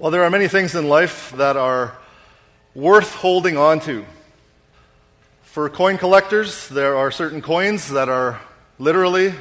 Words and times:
Well, 0.00 0.12
there 0.12 0.22
are 0.22 0.30
many 0.30 0.46
things 0.46 0.76
in 0.76 0.88
life 0.88 1.32
that 1.38 1.56
are 1.56 1.98
worth 2.72 3.16
holding 3.16 3.56
on 3.56 3.80
to. 3.80 4.04
For 5.42 5.68
coin 5.68 5.98
collectors, 5.98 6.68
there 6.68 6.94
are 6.96 7.10
certain 7.10 7.42
coins 7.42 7.90
that 7.90 8.08
are 8.08 8.40
literally 8.78 9.34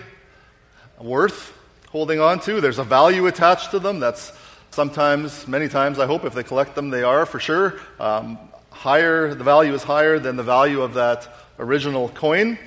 worth 1.00 1.56
holding 1.92 2.20
on 2.20 2.40
to. 2.40 2.60
There's 2.60 2.80
a 2.80 2.84
value 2.84 3.28
attached 3.28 3.70
to 3.70 3.78
them 3.78 4.00
that's 4.00 4.32
sometimes, 4.72 5.48
many 5.48 5.68
times, 5.68 6.00
I 6.00 6.08
hope, 6.08 6.26
if 6.26 6.34
they 6.34 6.42
collect 6.42 6.74
them, 6.74 6.90
they 6.90 7.04
are 7.04 7.28
for 7.28 7.40
sure. 7.40 7.80
Um, 8.00 8.40
higher, 8.72 9.36
the 9.36 9.44
value 9.44 9.76
is 9.76 9.84
higher 9.84 10.18
than 10.18 10.38
the 10.38 10.44
value 10.44 10.82
of 10.82 10.96
that 10.96 11.30
original 11.60 12.10
coin. 12.10 12.58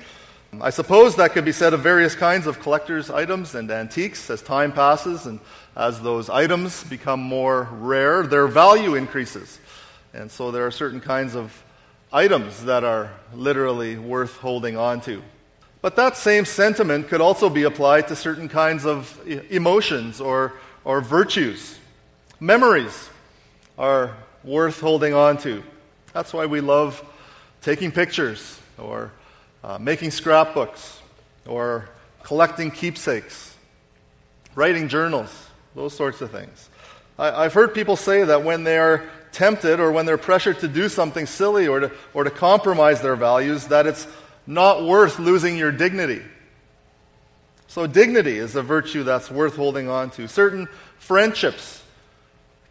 I 0.61 0.69
suppose 0.69 1.17
that 1.17 1.31
could 1.33 1.43
be 1.43 1.51
said 1.51 1.73
of 1.73 1.81
various 1.81 2.15
kinds 2.15 2.47
of 2.47 2.61
collector's 2.61 3.09
items 3.09 3.53
and 3.53 3.69
antiques 3.69 4.29
as 4.29 4.41
time 4.41 4.71
passes 4.71 5.25
and 5.25 5.41
as 5.75 6.01
those 6.01 6.29
items 6.29 6.83
become 6.83 7.19
more 7.19 7.67
rare, 7.71 8.23
their 8.23 8.47
value 8.47 8.95
increases. 8.95 9.59
And 10.13 10.29
so 10.29 10.51
there 10.51 10.65
are 10.65 10.71
certain 10.71 10.99
kinds 10.99 11.35
of 11.35 11.63
items 12.11 12.65
that 12.65 12.83
are 12.83 13.11
literally 13.33 13.97
worth 13.97 14.37
holding 14.37 14.75
on 14.75 15.01
to. 15.01 15.21
But 15.81 15.95
that 15.95 16.17
same 16.17 16.45
sentiment 16.45 17.07
could 17.07 17.21
also 17.21 17.49
be 17.49 17.63
applied 17.63 18.07
to 18.09 18.15
certain 18.15 18.49
kinds 18.49 18.85
of 18.85 19.19
emotions 19.49 20.21
or, 20.21 20.53
or 20.83 21.01
virtues. 21.01 21.79
Memories 22.39 23.09
are 23.77 24.15
worth 24.43 24.79
holding 24.79 25.13
on 25.13 25.37
to. 25.39 25.63
That's 26.13 26.33
why 26.33 26.45
we 26.45 26.61
love 26.61 27.03
taking 27.61 27.91
pictures 27.91 28.59
or 28.77 29.11
uh, 29.63 29.77
making 29.79 30.11
scrapbooks 30.11 30.99
or 31.47 31.89
collecting 32.23 32.69
keepsakes, 32.69 33.55
writing 34.53 34.87
journals, 34.87 35.47
those 35.75 35.93
sorts 35.93 36.21
of 36.21 36.31
things. 36.31 36.69
I, 37.17 37.43
have 37.43 37.53
heard 37.53 37.73
people 37.73 37.95
say 37.95 38.23
that 38.23 38.43
when 38.43 38.63
they 38.63 38.77
are 38.77 39.03
tempted 39.31 39.79
or 39.79 39.91
when 39.91 40.05
they're 40.05 40.17
pressured 40.17 40.59
to 40.59 40.67
do 40.67 40.89
something 40.89 41.25
silly 41.25 41.67
or 41.67 41.81
to, 41.81 41.91
or 42.13 42.23
to 42.23 42.31
compromise 42.31 43.01
their 43.01 43.15
values, 43.15 43.67
that 43.67 43.85
it's 43.85 44.07
not 44.47 44.83
worth 44.83 45.19
losing 45.19 45.57
your 45.57 45.71
dignity. 45.71 46.21
So, 47.67 47.87
dignity 47.87 48.37
is 48.37 48.55
a 48.55 48.61
virtue 48.61 49.03
that's 49.03 49.31
worth 49.31 49.55
holding 49.55 49.87
on 49.87 50.09
to. 50.11 50.27
Certain 50.27 50.67
friendships 50.97 51.81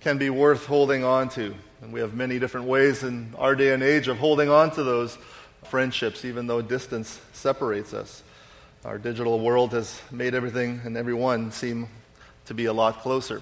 can 0.00 0.18
be 0.18 0.30
worth 0.30 0.66
holding 0.66 1.04
on 1.04 1.28
to. 1.30 1.54
And 1.80 1.92
we 1.92 2.00
have 2.00 2.12
many 2.12 2.38
different 2.38 2.66
ways 2.66 3.02
in 3.02 3.34
our 3.38 3.54
day 3.54 3.72
and 3.72 3.82
age 3.82 4.08
of 4.08 4.18
holding 4.18 4.50
on 4.50 4.70
to 4.72 4.82
those 4.82 5.16
friendships, 5.64 6.24
even 6.24 6.46
though 6.46 6.60
distance 6.60 7.18
separates 7.32 7.94
us. 7.94 8.22
Our 8.84 8.98
digital 8.98 9.40
world 9.40 9.72
has 9.72 10.00
made 10.10 10.34
everything 10.34 10.80
and 10.84 10.96
everyone 10.96 11.52
seem 11.52 11.88
to 12.50 12.54
be 12.54 12.64
a 12.64 12.72
lot 12.72 12.98
closer. 12.98 13.40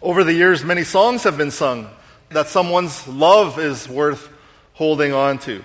Over 0.00 0.22
the 0.22 0.32
years, 0.32 0.62
many 0.62 0.84
songs 0.84 1.24
have 1.24 1.36
been 1.36 1.50
sung 1.50 1.90
that 2.28 2.46
someone's 2.46 3.08
love 3.08 3.58
is 3.58 3.88
worth 3.88 4.28
holding 4.74 5.12
on 5.12 5.38
to. 5.40 5.64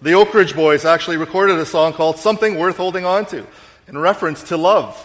The 0.00 0.14
Oak 0.14 0.32
Ridge 0.32 0.56
Boys 0.56 0.86
actually 0.86 1.18
recorded 1.18 1.58
a 1.58 1.66
song 1.66 1.92
called 1.92 2.16
Something 2.16 2.58
Worth 2.58 2.78
Holding 2.78 3.04
On 3.04 3.26
to 3.26 3.46
in 3.86 3.98
reference 3.98 4.44
to 4.44 4.56
love. 4.56 4.96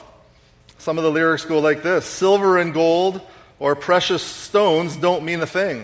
Some 0.77 0.97
of 0.97 1.03
the 1.03 1.11
lyrics 1.11 1.43
go 1.43 1.59
like 1.59 1.83
this 1.83 2.05
Silver 2.05 2.57
and 2.57 2.73
gold 2.73 3.19
or 3.59 3.75
precious 3.75 4.23
stones 4.23 4.95
don't 4.95 5.25
mean 5.25 5.41
a 5.41 5.45
thing. 5.45 5.83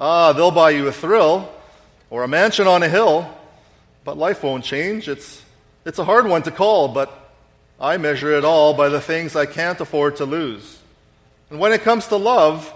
Ah, 0.00 0.32
they'll 0.32 0.50
buy 0.50 0.70
you 0.70 0.88
a 0.88 0.92
thrill, 0.92 1.52
or 2.08 2.24
a 2.24 2.28
mansion 2.28 2.66
on 2.66 2.82
a 2.82 2.88
hill, 2.88 3.30
but 4.02 4.16
life 4.16 4.42
won't 4.42 4.64
change. 4.64 5.10
It's, 5.10 5.42
it's 5.84 5.98
a 5.98 6.06
hard 6.06 6.26
one 6.26 6.42
to 6.44 6.50
call, 6.50 6.88
but 6.88 7.23
I 7.80 7.96
measure 7.96 8.32
it 8.32 8.44
all 8.44 8.74
by 8.74 8.88
the 8.88 9.00
things 9.00 9.34
I 9.34 9.46
can't 9.46 9.80
afford 9.80 10.16
to 10.16 10.24
lose. 10.24 10.78
And 11.50 11.58
when 11.58 11.72
it 11.72 11.82
comes 11.82 12.06
to 12.08 12.16
love, 12.16 12.72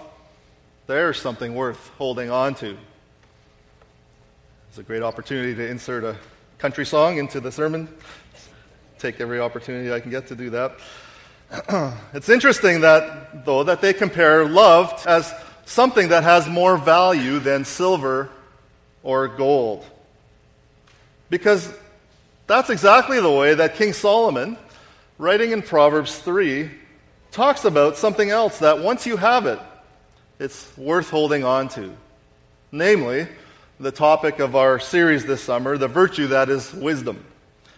there's 0.87 1.19
something 1.19 1.55
worth 1.55 1.89
holding 1.97 2.29
on 2.29 2.55
to. 2.55 2.77
It's 4.69 4.77
a 4.77 4.83
great 4.83 5.01
opportunity 5.01 5.55
to 5.55 5.67
insert 5.67 6.03
a 6.03 6.15
country 6.57 6.85
song 6.85 7.17
into 7.17 7.39
the 7.39 7.51
sermon. 7.51 7.87
Take 8.99 9.21
every 9.21 9.39
opportunity 9.39 9.91
I 9.91 9.99
can 9.99 10.11
get 10.11 10.27
to 10.27 10.35
do 10.35 10.49
that. 10.49 10.77
it's 12.13 12.29
interesting 12.29 12.81
that, 12.81 13.45
though, 13.45 13.63
that 13.63 13.81
they 13.81 13.93
compare 13.93 14.45
love 14.45 15.03
as 15.07 15.33
something 15.65 16.09
that 16.09 16.23
has 16.23 16.47
more 16.47 16.77
value 16.77 17.39
than 17.39 17.65
silver 17.65 18.29
or 19.01 19.27
gold. 19.27 19.85
Because 21.29 21.71
that's 22.45 22.69
exactly 22.69 23.19
the 23.19 23.31
way 23.31 23.53
that 23.53 23.75
King 23.75 23.93
Solomon, 23.93 24.57
writing 25.19 25.51
in 25.51 25.61
Proverbs 25.61 26.17
3, 26.17 26.71
talks 27.29 27.63
about 27.63 27.95
something 27.95 28.31
else 28.31 28.57
that 28.59 28.79
once 28.79 29.05
you 29.05 29.17
have 29.17 29.45
it, 29.45 29.59
it's 30.39 30.75
worth 30.75 31.11
holding 31.11 31.43
on 31.43 31.69
to. 31.69 31.95
Namely, 32.71 33.27
the 33.79 33.91
topic 33.91 34.39
of 34.39 34.55
our 34.55 34.79
series 34.79 35.25
this 35.25 35.43
summer, 35.43 35.77
the 35.77 35.87
virtue 35.87 36.27
that 36.27 36.49
is 36.49 36.73
wisdom. 36.73 37.23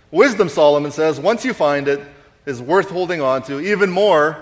Wisdom, 0.10 0.48
Solomon 0.48 0.92
says, 0.92 1.20
once 1.20 1.44
you 1.44 1.54
find 1.54 1.90
it, 1.90 2.00
is 2.46 2.62
worth 2.62 2.90
holding 2.90 3.20
on 3.20 3.44
to 3.44 3.60
even 3.60 3.92
more 3.92 4.38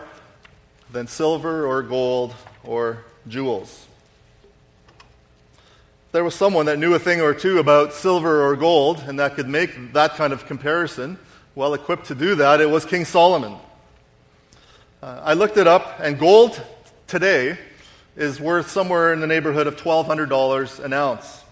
than 0.92 1.08
silver 1.08 1.66
or 1.66 1.82
gold 1.82 2.36
or 2.64 3.04
jewels 3.28 3.88
there 6.12 6.24
was 6.24 6.34
someone 6.34 6.66
that 6.66 6.80
knew 6.80 6.94
a 6.96 7.00
thing 7.00 7.22
or 7.22 7.34
two 7.34 7.60
about 7.60 7.94
silver 7.94 8.48
or 8.48 8.56
gold 8.56 9.04
and 9.06 9.20
that 9.20 9.36
could 9.36 9.48
make 9.48 9.94
that 9.94 10.16
kind 10.16 10.34
of 10.34 10.46
comparison, 10.48 11.20
well 11.60 11.74
equipped 11.74 12.06
to 12.06 12.16
do 12.16 12.36
that, 12.36 12.62
it 12.62 12.70
was 12.70 12.86
King 12.86 13.04
Solomon. 13.04 13.54
Uh, 15.04 15.20
I 15.22 15.34
looked 15.34 15.58
it 15.58 15.68
up, 15.68 16.00
and 16.00 16.18
gold 16.18 16.58
today 17.06 17.58
is 18.16 18.40
worth 18.40 18.72
somewhere 18.72 19.12
in 19.12 19.20
the 19.20 19.28
neighborhood 19.28 19.68
of 19.68 19.76
$1,200 19.76 20.80
an 20.82 20.94
ounce. 20.94 21.44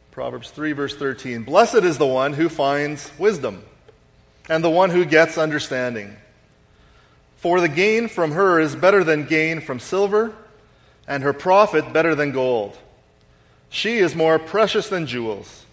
Proverbs 0.10 0.50
3, 0.50 0.72
verse 0.72 0.96
13. 0.96 1.44
Blessed 1.44 1.84
is 1.84 2.00
the 2.00 2.08
one 2.08 2.34
who 2.34 2.50
finds 2.50 3.12
wisdom, 3.20 3.64
and 4.50 4.64
the 4.64 4.72
one 4.72 4.90
who 4.90 5.06
gets 5.06 5.38
understanding. 5.38 6.18
For 7.38 7.62
the 7.62 7.70
gain 7.70 8.08
from 8.08 8.32
her 8.32 8.60
is 8.60 8.76
better 8.76 9.04
than 9.04 9.26
gain 9.26 9.62
from 9.62 9.80
silver, 9.80 10.34
and 11.08 11.24
her 11.24 11.34
profit 11.34 11.94
better 11.94 12.14
than 12.16 12.32
gold. 12.32 12.78
She 13.70 13.98
is 13.98 14.16
more 14.16 14.40
precious 14.40 14.90
than 14.90 15.08
jewels, 15.08 15.66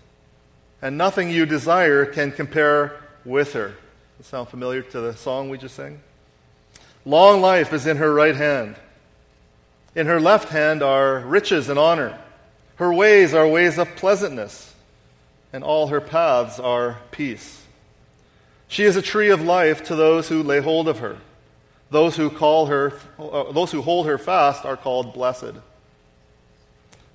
and 0.81 0.97
nothing 0.97 1.31
you 1.31 1.47
desire 1.47 2.05
can 2.07 2.33
compare 2.33 3.01
with 3.25 3.53
her. 3.55 3.75
Sound 4.23 4.49
familiar 4.49 4.81
to 4.81 5.01
the 5.01 5.15
song 5.15 5.51
we 5.51 5.59
just 5.59 5.75
sang? 5.75 6.01
Long 7.05 7.43
life 7.43 7.75
is 7.75 7.87
in 7.87 7.99
her 7.99 8.13
right 8.13 8.35
hand. 8.35 8.75
In 9.95 10.07
her 10.07 10.19
left 10.19 10.49
hand 10.49 10.83
are 10.83 11.21
riches 11.21 11.69
and 11.69 11.79
honor. 11.79 12.19
Her 12.77 12.93
ways 12.93 13.35
are 13.35 13.47
ways 13.47 13.79
of 13.79 13.95
pleasantness, 13.97 14.75
and 15.53 15.63
all 15.63 15.89
her 15.89 16.01
paths 16.01 16.59
are 16.59 16.99
peace. 17.11 17.63
She 18.67 18.85
is 18.85 18.97
a 18.97 19.03
tree 19.03 19.29
of 19.29 19.43
life 19.43 19.85
to 19.85 19.95
those 19.95 20.29
who 20.29 20.43
lay 20.43 20.61
hold 20.61 20.89
of 20.89 21.01
her. 21.01 21.19
Those 21.91 22.17
who 22.17 22.31
call 22.31 22.67
her, 22.67 22.93
uh, 23.19 23.53
those 23.53 23.71
who 23.71 23.83
hold 23.83 24.07
her 24.07 24.19
fast 24.19 24.65
are 24.65 24.77
called 24.77 25.15
blessed. 25.15 25.55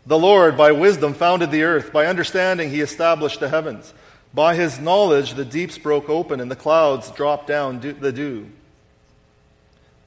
The 0.06 0.18
Lord, 0.18 0.58
by 0.58 0.72
wisdom, 0.72 1.14
founded 1.14 1.52
the 1.52 1.64
earth. 1.64 1.92
By 1.92 2.08
understanding, 2.08 2.70
he 2.70 2.82
established 2.82 3.40
the 3.40 3.50
heavens. 3.50 3.94
By 4.34 4.56
his 4.56 4.80
knowledge, 4.80 5.34
the 5.34 5.46
deeps 5.46 5.78
broke 5.78 6.10
open 6.10 6.40
and 6.40 6.50
the 6.50 6.56
clouds 6.56 7.12
dropped 7.12 7.48
down 7.48 7.80
the 7.80 8.12
dew. 8.12 8.50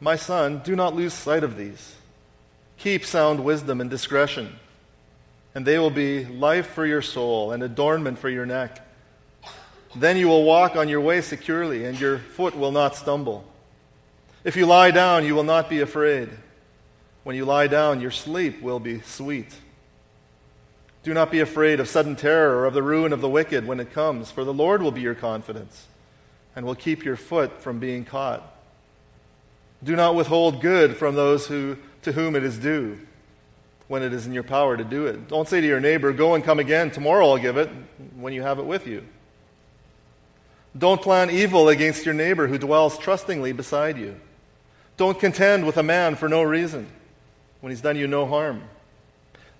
My 0.00 0.16
son, 0.16 0.62
do 0.64 0.74
not 0.74 0.96
lose 0.96 1.12
sight 1.12 1.44
of 1.44 1.56
these. 1.56 1.94
Keep 2.78 3.04
sound 3.04 3.44
wisdom 3.44 3.80
and 3.80 3.88
discretion, 3.88 4.58
and 5.54 5.64
they 5.64 5.78
will 5.78 5.90
be 5.90 6.24
life 6.24 6.66
for 6.70 6.84
your 6.84 7.02
soul 7.02 7.52
and 7.52 7.62
adornment 7.62 8.18
for 8.18 8.28
your 8.28 8.46
neck. 8.46 8.80
Then 9.94 10.16
you 10.16 10.26
will 10.26 10.42
walk 10.42 10.74
on 10.74 10.88
your 10.88 11.00
way 11.00 11.20
securely, 11.20 11.84
and 11.84 12.00
your 12.00 12.18
foot 12.18 12.56
will 12.56 12.72
not 12.72 12.96
stumble. 12.96 13.44
If 14.44 14.56
you 14.56 14.66
lie 14.66 14.90
down, 14.90 15.24
you 15.24 15.34
will 15.34 15.44
not 15.44 15.70
be 15.70 15.80
afraid. 15.80 16.28
When 17.22 17.36
you 17.36 17.44
lie 17.44 17.68
down, 17.68 18.00
your 18.00 18.10
sleep 18.10 18.60
will 18.60 18.80
be 18.80 19.00
sweet. 19.02 19.54
Do 21.04 21.14
not 21.14 21.30
be 21.30 21.40
afraid 21.40 21.80
of 21.80 21.88
sudden 21.88 22.16
terror 22.16 22.58
or 22.58 22.66
of 22.66 22.74
the 22.74 22.82
ruin 22.82 23.12
of 23.12 23.20
the 23.20 23.28
wicked 23.28 23.66
when 23.66 23.80
it 23.80 23.92
comes, 23.92 24.30
for 24.30 24.44
the 24.44 24.52
Lord 24.52 24.82
will 24.82 24.90
be 24.90 25.00
your 25.00 25.14
confidence 25.14 25.86
and 26.54 26.66
will 26.66 26.74
keep 26.74 27.04
your 27.04 27.16
foot 27.16 27.60
from 27.60 27.78
being 27.78 28.04
caught. 28.04 28.42
Do 29.82 29.96
not 29.96 30.14
withhold 30.14 30.60
good 30.60 30.96
from 30.96 31.14
those 31.14 31.46
who, 31.46 31.76
to 32.02 32.12
whom 32.12 32.36
it 32.36 32.44
is 32.44 32.58
due 32.58 32.98
when 33.88 34.02
it 34.02 34.12
is 34.12 34.26
in 34.26 34.32
your 34.32 34.44
power 34.44 34.76
to 34.76 34.84
do 34.84 35.06
it. 35.06 35.28
Don't 35.28 35.48
say 35.48 35.60
to 35.60 35.66
your 35.66 35.80
neighbor, 35.80 36.12
Go 36.12 36.34
and 36.34 36.44
come 36.44 36.58
again, 36.58 36.90
tomorrow 36.90 37.30
I'll 37.30 37.38
give 37.38 37.56
it, 37.56 37.68
when 38.16 38.32
you 38.32 38.42
have 38.42 38.58
it 38.58 38.64
with 38.64 38.86
you. 38.86 39.04
Don't 40.76 41.02
plan 41.02 41.30
evil 41.30 41.68
against 41.68 42.06
your 42.06 42.14
neighbor 42.14 42.46
who 42.46 42.58
dwells 42.58 42.96
trustingly 42.96 43.52
beside 43.52 43.98
you. 43.98 44.16
Don't 44.96 45.18
contend 45.18 45.66
with 45.66 45.76
a 45.76 45.82
man 45.82 46.16
for 46.16 46.28
no 46.28 46.42
reason 46.42 46.88
when 47.60 47.70
he's 47.70 47.80
done 47.80 47.96
you 47.96 48.06
no 48.06 48.26
harm. 48.26 48.62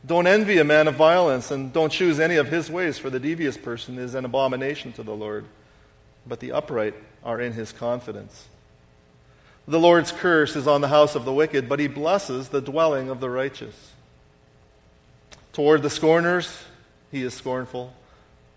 Don't 0.05 0.26
envy 0.26 0.58
a 0.58 0.64
man 0.64 0.88
of 0.88 0.96
violence, 0.96 1.50
and 1.50 1.73
don't 1.73 1.93
choose 1.93 2.19
any 2.19 2.37
of 2.37 2.49
his 2.49 2.69
ways, 2.70 2.99
for 2.99 3.08
the 3.08 3.20
devious 3.20 3.56
person 3.56 3.99
is 3.99 4.14
an 4.14 4.25
abomination 4.25 4.93
to 4.94 5.02
the 5.02 5.14
Lord. 5.14 5.44
But 6.26 6.40
the 6.40 6.52
upright 6.52 6.94
are 7.23 7.40
in 7.40 7.52
his 7.52 7.70
confidence. 7.70 8.49
The 9.69 9.79
Lord's 9.79 10.11
curse 10.11 10.56
is 10.56 10.67
on 10.67 10.81
the 10.81 10.88
house 10.88 11.14
of 11.14 11.25
the 11.25 11.32
wicked, 11.32 11.69
but 11.69 11.79
he 11.79 11.87
blesses 11.87 12.49
the 12.49 12.61
dwelling 12.61 13.11
of 13.11 13.20
the 13.20 13.31
righteous. 13.31 13.93
Toward 15.52 15.82
the 15.82 15.90
scorners, 15.90 16.64
he 17.12 17.23
is 17.23 17.34
scornful, 17.34 17.94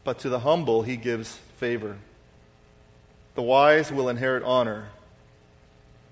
but 0.04 0.18
to 0.20 0.30
the 0.30 0.40
humble, 0.40 0.82
he 0.82 0.98
gives 0.98 1.38
favor. 1.58 1.98
The 3.36 3.44
wise 3.44 3.92
will 3.92 4.10
inherit 4.10 4.44
honor, 4.44 4.88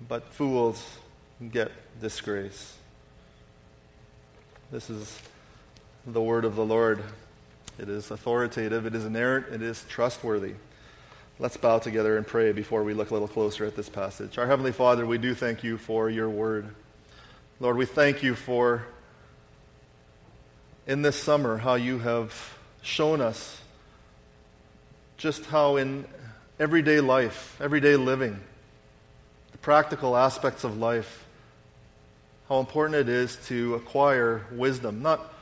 but 0.08 0.32
fools 0.32 0.84
get 1.50 1.70
disgrace. 2.00 2.76
This 4.70 4.90
is 4.90 5.20
the 6.06 6.20
word 6.20 6.44
of 6.44 6.56
the 6.56 6.64
Lord. 6.64 7.02
It 7.78 7.88
is 7.88 8.10
authoritative, 8.10 8.86
it 8.86 8.94
is 8.94 9.04
inerrant, 9.04 9.46
it 9.52 9.62
is 9.62 9.84
trustworthy. 9.88 10.54
Let's 11.38 11.56
bow 11.56 11.78
together 11.78 12.16
and 12.16 12.26
pray 12.26 12.52
before 12.52 12.84
we 12.84 12.94
look 12.94 13.10
a 13.10 13.12
little 13.12 13.28
closer 13.28 13.64
at 13.64 13.74
this 13.74 13.88
passage. 13.88 14.38
Our 14.38 14.46
Heavenly 14.46 14.70
Father, 14.70 15.04
we 15.04 15.18
do 15.18 15.34
thank 15.34 15.64
you 15.64 15.78
for 15.78 16.08
your 16.08 16.30
word. 16.30 16.68
Lord, 17.58 17.76
we 17.76 17.86
thank 17.86 18.22
you 18.22 18.34
for 18.34 18.84
in 20.86 21.02
this 21.02 21.20
summer 21.20 21.56
how 21.56 21.74
you 21.74 21.98
have 21.98 22.56
shown 22.82 23.20
us 23.20 23.60
just 25.16 25.46
how 25.46 25.76
in 25.76 26.04
everyday 26.60 27.00
life, 27.00 27.56
everyday 27.60 27.96
living, 27.96 28.38
practical 29.64 30.14
aspects 30.14 30.62
of 30.62 30.76
life, 30.76 31.24
how 32.50 32.60
important 32.60 32.96
it 32.96 33.08
is 33.08 33.36
to 33.46 33.74
acquire 33.76 34.44
wisdom, 34.52 35.00
not 35.00 35.32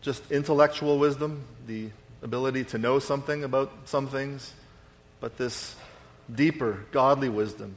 just 0.00 0.32
intellectual 0.32 0.98
wisdom, 0.98 1.44
the 1.66 1.90
ability 2.22 2.64
to 2.64 2.78
know 2.78 2.98
something 2.98 3.44
about 3.44 3.70
some 3.84 4.06
things, 4.06 4.54
but 5.20 5.36
this 5.36 5.76
deeper, 6.34 6.86
godly 6.90 7.28
wisdom, 7.28 7.76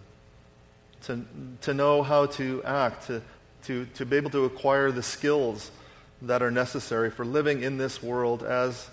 to, 1.01 1.25
to 1.63 1.73
know 1.73 2.01
how 2.01 2.25
to 2.25 2.63
act, 2.63 3.07
to, 3.07 3.21
to, 3.65 3.85
to 3.95 4.05
be 4.05 4.15
able 4.15 4.29
to 4.29 4.45
acquire 4.45 4.89
the 4.89 5.03
skills 5.03 5.69
that 6.21 6.41
are 6.41 6.51
necessary 6.51 7.11
for 7.11 7.25
living 7.25 7.61
in 7.61 7.77
this 7.77 8.01
world 8.01 8.41
as, 8.41 8.89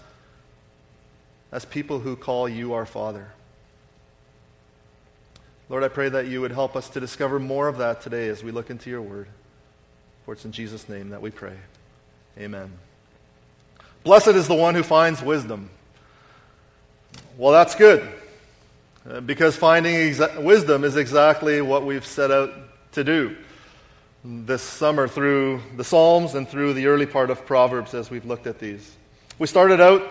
as 1.53 1.65
people 1.65 2.01
who 2.01 2.17
call 2.17 2.49
you 2.49 2.73
our 2.73 2.85
Father. 2.85 3.29
Lord, 5.69 5.83
I 5.83 5.89
pray 5.89 6.09
that 6.09 6.29
you 6.29 6.41
would 6.41 6.53
help 6.53 6.77
us 6.77 6.89
to 6.91 7.01
discover 7.01 7.41
more 7.41 7.67
of 7.67 7.79
that 7.79 8.01
today 8.01 8.29
as 8.29 8.45
we 8.45 8.53
look 8.53 8.71
into 8.71 8.89
your 8.89 9.03
word. 9.03 9.27
For 10.25 10.33
it's 10.33 10.45
in 10.45 10.53
Jesus' 10.53 10.89
name 10.89 11.11
that 11.11 11.21
we 11.21 11.31
pray. 11.31 11.57
Amen. 12.39 12.73
Blessed 14.05 14.29
is 14.29 14.47
the 14.47 14.55
one 14.55 14.77
who 14.77 14.85
finds 14.85 15.21
wisdom. 15.23 15.71
Well, 17.37 17.53
that's 17.53 17.75
good. 17.75 18.09
Uh, 19.09 19.21
because 19.21 19.57
finding 19.57 19.95
exa- 19.95 20.41
wisdom 20.43 20.85
is 20.85 20.97
exactly 20.97 21.61
what 21.61 21.85
we've 21.85 22.07
set 22.07 22.31
out 22.31 22.53
to 22.93 23.03
do 23.03 23.37
this 24.25 24.63
summer 24.63 25.07
through 25.07 25.63
the 25.77 25.85
Psalms 25.85 26.35
and 26.35 26.49
through 26.49 26.75
the 26.75 26.87
early 26.87 27.07
part 27.07 27.31
of 27.31 27.47
Proverbs 27.47 27.95
as 27.95 28.11
we've 28.11 28.25
looked 28.25 28.47
at 28.47 28.59
these. 28.59 28.97
We 29.39 29.47
started 29.47 29.81
out 29.81 30.03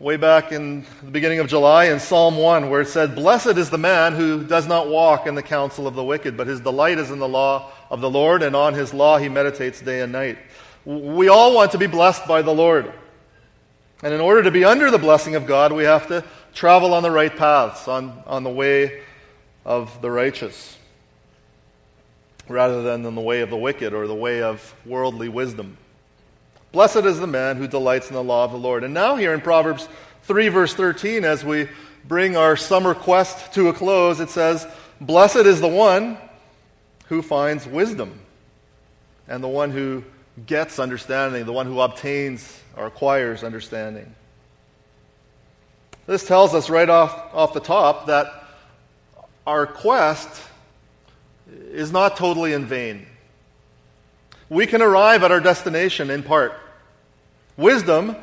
way 0.00 0.16
back 0.16 0.50
in 0.50 0.84
the 1.02 1.10
beginning 1.10 1.38
of 1.38 1.46
July 1.46 1.84
in 1.84 2.00
Psalm 2.00 2.36
1, 2.36 2.68
where 2.68 2.80
it 2.80 2.88
said, 2.88 3.14
Blessed 3.14 3.56
is 3.56 3.70
the 3.70 3.78
man 3.78 4.14
who 4.14 4.42
does 4.42 4.66
not 4.66 4.88
walk 4.88 5.26
in 5.26 5.36
the 5.36 5.42
counsel 5.42 5.86
of 5.86 5.94
the 5.94 6.02
wicked, 6.02 6.36
but 6.36 6.48
his 6.48 6.60
delight 6.60 6.98
is 6.98 7.10
in 7.10 7.20
the 7.20 7.28
law 7.28 7.70
of 7.90 8.00
the 8.00 8.10
Lord, 8.10 8.42
and 8.42 8.56
on 8.56 8.74
his 8.74 8.92
law 8.92 9.18
he 9.18 9.28
meditates 9.28 9.80
day 9.80 10.00
and 10.00 10.10
night. 10.10 10.38
We 10.84 11.28
all 11.28 11.54
want 11.54 11.72
to 11.72 11.78
be 11.78 11.86
blessed 11.86 12.26
by 12.26 12.42
the 12.42 12.52
Lord. 12.52 12.92
And 14.02 14.12
in 14.12 14.20
order 14.20 14.42
to 14.42 14.50
be 14.50 14.64
under 14.64 14.90
the 14.90 14.98
blessing 14.98 15.36
of 15.36 15.46
God, 15.46 15.72
we 15.72 15.84
have 15.84 16.08
to 16.08 16.24
travel 16.52 16.92
on 16.92 17.02
the 17.04 17.10
right 17.10 17.34
paths, 17.34 17.86
on, 17.86 18.22
on 18.26 18.42
the 18.42 18.50
way 18.50 19.00
of 19.64 20.02
the 20.02 20.10
righteous, 20.10 20.76
rather 22.48 22.82
than 22.82 23.06
in 23.06 23.14
the 23.14 23.20
way 23.20 23.40
of 23.42 23.50
the 23.50 23.56
wicked 23.56 23.94
or 23.94 24.08
the 24.08 24.14
way 24.14 24.42
of 24.42 24.74
worldly 24.84 25.28
wisdom. 25.28 25.78
Blessed 26.74 27.04
is 27.04 27.20
the 27.20 27.28
man 27.28 27.56
who 27.56 27.68
delights 27.68 28.08
in 28.08 28.14
the 28.14 28.24
law 28.24 28.44
of 28.44 28.50
the 28.50 28.58
Lord. 28.58 28.82
And 28.82 28.92
now, 28.92 29.14
here 29.14 29.32
in 29.32 29.40
Proverbs 29.40 29.88
3, 30.22 30.48
verse 30.48 30.74
13, 30.74 31.24
as 31.24 31.44
we 31.44 31.68
bring 32.04 32.36
our 32.36 32.56
summer 32.56 32.96
quest 32.96 33.52
to 33.54 33.68
a 33.68 33.72
close, 33.72 34.18
it 34.18 34.28
says, 34.28 34.66
Blessed 35.00 35.36
is 35.36 35.60
the 35.60 35.68
one 35.68 36.18
who 37.06 37.22
finds 37.22 37.64
wisdom, 37.64 38.18
and 39.28 39.40
the 39.40 39.46
one 39.46 39.70
who 39.70 40.02
gets 40.46 40.80
understanding, 40.80 41.46
the 41.46 41.52
one 41.52 41.66
who 41.66 41.80
obtains 41.80 42.60
or 42.76 42.88
acquires 42.88 43.44
understanding. 43.44 44.12
This 46.06 46.26
tells 46.26 46.54
us 46.54 46.68
right 46.68 46.90
off, 46.90 47.32
off 47.32 47.54
the 47.54 47.60
top 47.60 48.06
that 48.06 48.48
our 49.46 49.64
quest 49.64 50.42
is 51.70 51.92
not 51.92 52.16
totally 52.16 52.52
in 52.52 52.66
vain. 52.66 53.06
We 54.48 54.66
can 54.66 54.82
arrive 54.82 55.22
at 55.22 55.30
our 55.30 55.38
destination 55.38 56.10
in 56.10 56.24
part. 56.24 56.62
Wisdom, 57.56 58.16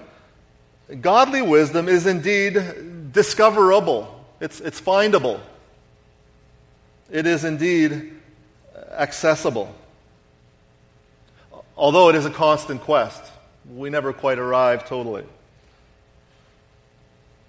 godly 1.00 1.41
wisdom, 1.41 1.88
is 1.88 2.05
indeed 2.05 3.11
discoverable, 3.11 4.25
it's, 4.39 4.59
it's 4.59 4.81
findable, 4.81 5.39
it 7.09 7.25
is 7.25 7.43
indeed 7.43 8.13
accessible. 8.91 9.73
Although 11.77 12.09
it 12.09 12.15
is 12.15 12.25
a 12.25 12.29
constant 12.29 12.81
quest, 12.81 13.23
we 13.73 13.89
never 13.89 14.13
quite 14.13 14.38
arrive 14.38 14.88
totally. 14.88 15.23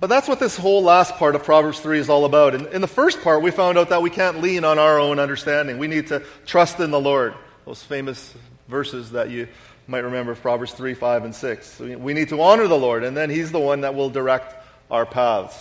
But 0.02 0.08
that's 0.08 0.26
what 0.26 0.40
this 0.40 0.56
whole 0.56 0.82
last 0.82 1.14
part 1.14 1.36
of 1.36 1.44
Proverbs 1.44 1.78
3 1.78 1.98
is 1.98 2.08
all 2.08 2.24
about. 2.24 2.56
In, 2.56 2.66
in, 2.68 2.80
the 2.80 2.88
first 2.88 3.22
part, 3.22 3.40
we 3.40 3.52
found 3.52 3.78
out 3.78 3.90
that 3.90 4.02
we 4.02 4.10
can't 4.10 4.40
lean 4.40 4.64
on 4.64 4.76
our 4.76 4.98
own 4.98 5.20
understanding. 5.20 5.78
We 5.78 5.86
need 5.86 6.08
to 6.08 6.24
trust 6.44 6.80
in 6.80 6.90
the 6.90 6.98
Lord. 6.98 7.34
Those 7.66 7.84
famous 7.84 8.34
verses 8.66 9.12
that 9.12 9.30
you 9.30 9.46
might 9.86 10.04
remember 10.04 10.34
Proverbs 10.34 10.72
3, 10.72 10.94
5, 10.94 11.24
and 11.24 11.34
6. 11.34 11.80
We 11.80 12.14
need 12.14 12.28
to 12.28 12.40
honor 12.40 12.68
the 12.68 12.78
Lord, 12.78 13.04
and 13.04 13.16
then 13.16 13.30
He's 13.30 13.52
the 13.52 13.60
one 13.60 13.82
that 13.82 13.94
will 13.94 14.10
direct 14.10 14.54
our 14.90 15.04
paths. 15.04 15.58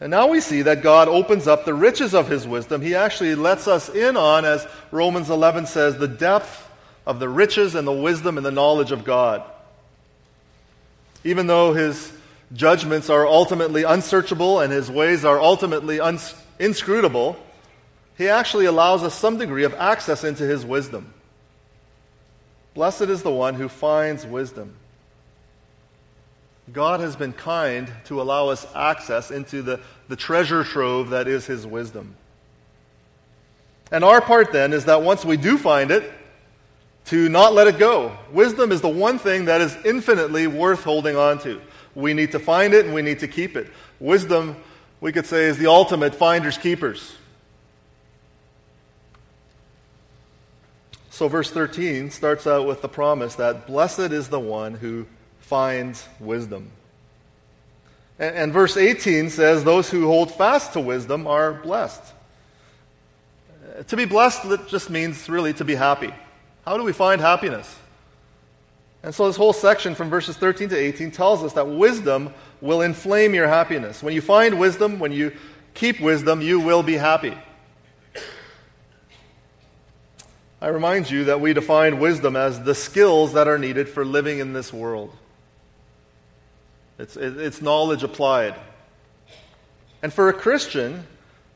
And 0.00 0.10
now 0.10 0.26
we 0.26 0.40
see 0.40 0.62
that 0.62 0.82
God 0.82 1.08
opens 1.08 1.46
up 1.46 1.64
the 1.64 1.74
riches 1.74 2.14
of 2.14 2.28
His 2.28 2.46
wisdom. 2.46 2.82
He 2.82 2.94
actually 2.94 3.34
lets 3.34 3.66
us 3.66 3.88
in 3.88 4.16
on, 4.16 4.44
as 4.44 4.66
Romans 4.90 5.30
11 5.30 5.66
says, 5.66 5.96
the 5.96 6.08
depth 6.08 6.68
of 7.06 7.18
the 7.18 7.28
riches 7.28 7.74
and 7.74 7.86
the 7.86 7.92
wisdom 7.92 8.36
and 8.36 8.44
the 8.44 8.50
knowledge 8.50 8.92
of 8.92 9.04
God. 9.04 9.42
Even 11.24 11.46
though 11.46 11.72
His 11.72 12.12
judgments 12.52 13.08
are 13.08 13.26
ultimately 13.26 13.84
unsearchable 13.84 14.60
and 14.60 14.72
His 14.72 14.90
ways 14.90 15.24
are 15.24 15.40
ultimately 15.40 15.98
uns- 15.98 16.34
inscrutable, 16.58 17.36
He 18.18 18.28
actually 18.28 18.66
allows 18.66 19.02
us 19.02 19.14
some 19.14 19.38
degree 19.38 19.64
of 19.64 19.74
access 19.74 20.24
into 20.24 20.44
His 20.44 20.64
wisdom. 20.64 21.12
Blessed 22.76 23.02
is 23.02 23.22
the 23.22 23.30
one 23.30 23.54
who 23.54 23.70
finds 23.70 24.26
wisdom. 24.26 24.74
God 26.74 27.00
has 27.00 27.16
been 27.16 27.32
kind 27.32 27.90
to 28.04 28.20
allow 28.20 28.48
us 28.48 28.66
access 28.74 29.30
into 29.30 29.62
the, 29.62 29.80
the 30.08 30.16
treasure 30.16 30.62
trove 30.62 31.08
that 31.08 31.26
is 31.26 31.46
his 31.46 31.66
wisdom. 31.66 32.14
And 33.90 34.04
our 34.04 34.20
part 34.20 34.52
then 34.52 34.74
is 34.74 34.84
that 34.84 35.00
once 35.00 35.24
we 35.24 35.38
do 35.38 35.56
find 35.56 35.90
it, 35.90 36.12
to 37.06 37.30
not 37.30 37.54
let 37.54 37.66
it 37.66 37.78
go. 37.78 38.14
Wisdom 38.30 38.70
is 38.70 38.82
the 38.82 38.88
one 38.88 39.18
thing 39.18 39.46
that 39.46 39.62
is 39.62 39.74
infinitely 39.86 40.46
worth 40.46 40.84
holding 40.84 41.16
on 41.16 41.38
to. 41.38 41.62
We 41.94 42.12
need 42.12 42.32
to 42.32 42.38
find 42.38 42.74
it 42.74 42.84
and 42.84 42.94
we 42.94 43.00
need 43.00 43.20
to 43.20 43.28
keep 43.28 43.56
it. 43.56 43.68
Wisdom, 44.00 44.54
we 45.00 45.12
could 45.12 45.24
say, 45.24 45.44
is 45.44 45.56
the 45.56 45.68
ultimate 45.68 46.14
finders 46.14 46.58
keepers. 46.58 47.14
So, 51.16 51.28
verse 51.28 51.50
13 51.50 52.10
starts 52.10 52.46
out 52.46 52.66
with 52.66 52.82
the 52.82 52.90
promise 52.90 53.36
that 53.36 53.66
blessed 53.66 54.12
is 54.12 54.28
the 54.28 54.38
one 54.38 54.74
who 54.74 55.06
finds 55.40 56.06
wisdom. 56.20 56.70
And, 58.18 58.36
and 58.36 58.52
verse 58.52 58.76
18 58.76 59.30
says, 59.30 59.64
Those 59.64 59.88
who 59.88 60.08
hold 60.08 60.30
fast 60.30 60.74
to 60.74 60.80
wisdom 60.80 61.26
are 61.26 61.54
blessed. 61.54 62.02
Uh, 63.64 63.82
to 63.84 63.96
be 63.96 64.04
blessed 64.04 64.44
just 64.68 64.90
means 64.90 65.26
really 65.26 65.54
to 65.54 65.64
be 65.64 65.74
happy. 65.74 66.12
How 66.66 66.76
do 66.76 66.82
we 66.82 66.92
find 66.92 67.18
happiness? 67.18 67.74
And 69.02 69.14
so, 69.14 69.26
this 69.26 69.36
whole 69.36 69.54
section 69.54 69.94
from 69.94 70.10
verses 70.10 70.36
13 70.36 70.68
to 70.68 70.76
18 70.76 71.12
tells 71.12 71.42
us 71.42 71.54
that 71.54 71.66
wisdom 71.66 72.28
will 72.60 72.82
inflame 72.82 73.32
your 73.34 73.48
happiness. 73.48 74.02
When 74.02 74.12
you 74.12 74.20
find 74.20 74.60
wisdom, 74.60 74.98
when 74.98 75.12
you 75.12 75.34
keep 75.72 75.98
wisdom, 75.98 76.42
you 76.42 76.60
will 76.60 76.82
be 76.82 76.98
happy. 76.98 77.34
I 80.60 80.68
remind 80.68 81.10
you 81.10 81.24
that 81.24 81.40
we 81.40 81.52
define 81.52 81.98
wisdom 81.98 82.34
as 82.34 82.62
the 82.62 82.74
skills 82.74 83.34
that 83.34 83.46
are 83.46 83.58
needed 83.58 83.88
for 83.88 84.04
living 84.04 84.38
in 84.38 84.54
this 84.54 84.72
world. 84.72 85.14
It's, 86.98 87.16
it's 87.16 87.60
knowledge 87.60 88.02
applied. 88.02 88.54
And 90.02 90.12
for 90.12 90.30
a 90.30 90.32
Christian, 90.32 91.06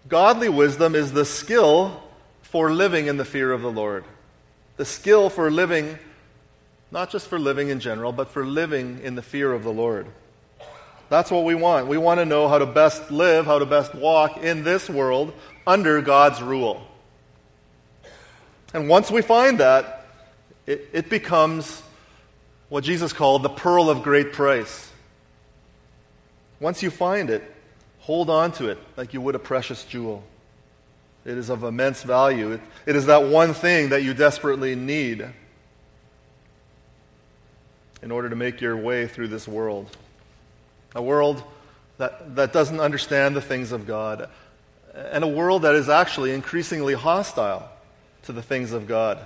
godly 0.09 0.51
wisdom 0.51 0.95
is 0.95 1.13
the 1.13 1.25
skill 1.25 2.03
for 2.43 2.71
living 2.73 3.07
in 3.07 3.17
the 3.17 3.25
fear 3.25 3.53
of 3.53 3.63
the 3.63 3.71
Lord. 3.71 4.05
The 4.77 4.85
skill 4.85 5.31
for 5.31 5.51
living, 5.51 5.99
not 6.91 7.11
just 7.11 7.27
for 7.29 7.39
living 7.39 7.69
in 7.69 7.81
general, 7.81 8.13
but 8.13 8.29
for 8.29 8.45
living 8.45 9.01
in 9.03 9.15
the 9.15 9.23
fear 9.23 9.51
of 9.53 9.63
the 9.63 9.73
Lord. 9.73 10.07
That's 11.09 11.31
what 11.31 11.45
we 11.45 11.55
want. 11.55 11.87
We 11.87 11.97
want 11.97 12.21
to 12.21 12.27
know 12.27 12.49
how 12.49 12.59
to 12.59 12.67
best 12.67 13.11
live, 13.11 13.47
how 13.47 13.59
to 13.59 13.67
best 13.67 13.95
walk 13.95 14.37
in 14.39 14.63
this 14.63 14.91
world 14.91 15.33
under 15.67 16.03
God's 16.03 16.43
rule. 16.43 16.87
And 18.73 18.89
once 18.89 19.11
we 19.11 19.23
find 19.23 19.59
that, 19.59 20.07
it, 20.67 20.89
it 20.93 21.11
becomes 21.11 21.83
what 22.69 22.85
Jesus 22.85 23.13
called 23.13 23.43
the 23.43 23.49
pearl 23.49 23.91
of 23.91 24.03
great 24.03 24.33
price. 24.33 24.91
Once 26.61 26.83
you 26.83 26.91
find 26.91 27.31
it, 27.31 27.43
hold 28.01 28.31
on 28.31 28.53
to 28.53 28.69
it 28.69 28.79
like 28.97 29.13
you 29.13 29.21
would 29.21 29.35
a 29.35 29.41
precious 29.41 29.85
jewel. 29.85 30.23
It 31.25 31.37
is 31.37 31.51
of 31.51 31.65
immense 31.65 32.03
value. 32.03 32.53
It, 32.53 32.61
it 32.87 32.97
is 32.97 33.07
that 33.07 33.25
one 33.25 33.55
thing 33.55 33.91
that 33.91 34.03
you 34.03 34.15
desperately 34.15 34.75
need 34.75 35.27
in 38.03 38.11
order 38.11 38.31
to 38.31 38.37
make 38.37 38.61
your 38.61 38.77
way 38.77 39.07
through 39.07 39.29
this 39.29 39.47
world. 39.47 39.95
A 40.95 41.03
world 41.03 41.43
that, 41.99 42.37
that 42.37 42.53
doesn't 42.53 42.81
understand 42.81 43.37
the 43.37 43.43
things 43.43 43.73
of 43.73 43.87
God, 43.87 44.29
and 44.95 45.23
a 45.23 45.29
world 45.29 45.63
that 45.63 45.75
is 45.75 45.89
actually 45.89 46.33
increasingly 46.33 46.95
hostile 46.95 47.69
to 48.25 48.33
the 48.33 48.43
things 48.43 48.73
of 48.73 48.87
God. 48.87 49.19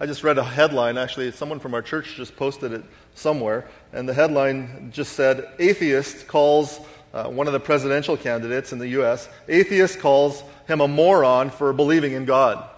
I 0.00 0.06
just 0.06 0.24
read 0.24 0.38
a 0.38 0.44
headline, 0.44 0.98
actually, 0.98 1.30
someone 1.32 1.60
from 1.60 1.74
our 1.74 1.82
church 1.82 2.14
just 2.16 2.36
posted 2.36 2.72
it 2.72 2.82
somewhere, 3.14 3.68
and 3.92 4.08
the 4.08 4.14
headline 4.14 4.90
just 4.92 5.12
said 5.12 5.48
Atheist 5.58 6.26
calls 6.26 6.80
uh, 7.12 7.28
one 7.28 7.46
of 7.46 7.52
the 7.52 7.60
presidential 7.60 8.16
candidates 8.16 8.72
in 8.72 8.78
the 8.78 8.88
U.S., 8.88 9.28
atheist 9.48 10.00
calls 10.00 10.42
him 10.66 10.80
a 10.80 10.88
moron 10.88 11.50
for 11.50 11.72
believing 11.72 12.12
in 12.12 12.24
God. 12.24 12.68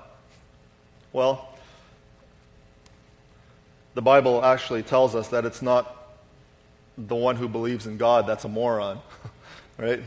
Well, 1.13 1.49
the 3.95 4.03
Bible 4.03 4.45
actually 4.45 4.83
tells 4.83 5.15
us 5.15 5.29
that 5.29 5.45
it's 5.45 5.63
not 5.63 6.17
the 6.99 7.15
one 7.15 7.37
who 7.37 7.49
believes 7.49 7.87
in 7.87 7.97
God 7.97 8.27
that's 8.27 8.45
a 8.45 8.49
moron, 8.49 9.01
right? 9.79 10.01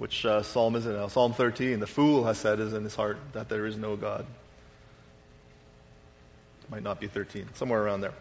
Which 0.00 0.24
uh, 0.24 0.42
psalm 0.42 0.76
is 0.76 0.86
it 0.86 0.94
now? 0.94 1.08
Psalm 1.08 1.34
13. 1.34 1.78
The 1.78 1.86
fool 1.86 2.24
has 2.24 2.38
said 2.38 2.58
is 2.58 2.72
in 2.72 2.84
his 2.84 2.94
heart 2.94 3.18
that 3.34 3.50
there 3.50 3.66
is 3.66 3.76
no 3.76 3.96
God. 3.96 4.24
Might 6.70 6.82
not 6.82 7.00
be 7.00 7.06
13, 7.06 7.50
somewhere 7.52 7.82
around 7.82 8.00
there. 8.00 8.14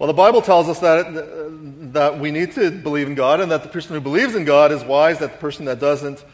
Well, 0.00 0.08
the 0.08 0.12
Bible 0.12 0.42
tells 0.42 0.68
us 0.68 0.80
that, 0.80 1.92
that 1.92 2.18
we 2.18 2.32
need 2.32 2.50
to 2.54 2.72
believe 2.72 3.06
in 3.06 3.14
God 3.14 3.38
and 3.38 3.52
that 3.52 3.62
the 3.62 3.68
person 3.68 3.94
who 3.94 4.00
believes 4.00 4.34
in 4.34 4.44
God 4.44 4.72
is 4.72 4.82
wise, 4.82 5.20
that 5.20 5.30
the 5.30 5.38
person 5.38 5.66
that 5.66 5.78
doesn't 5.78 6.24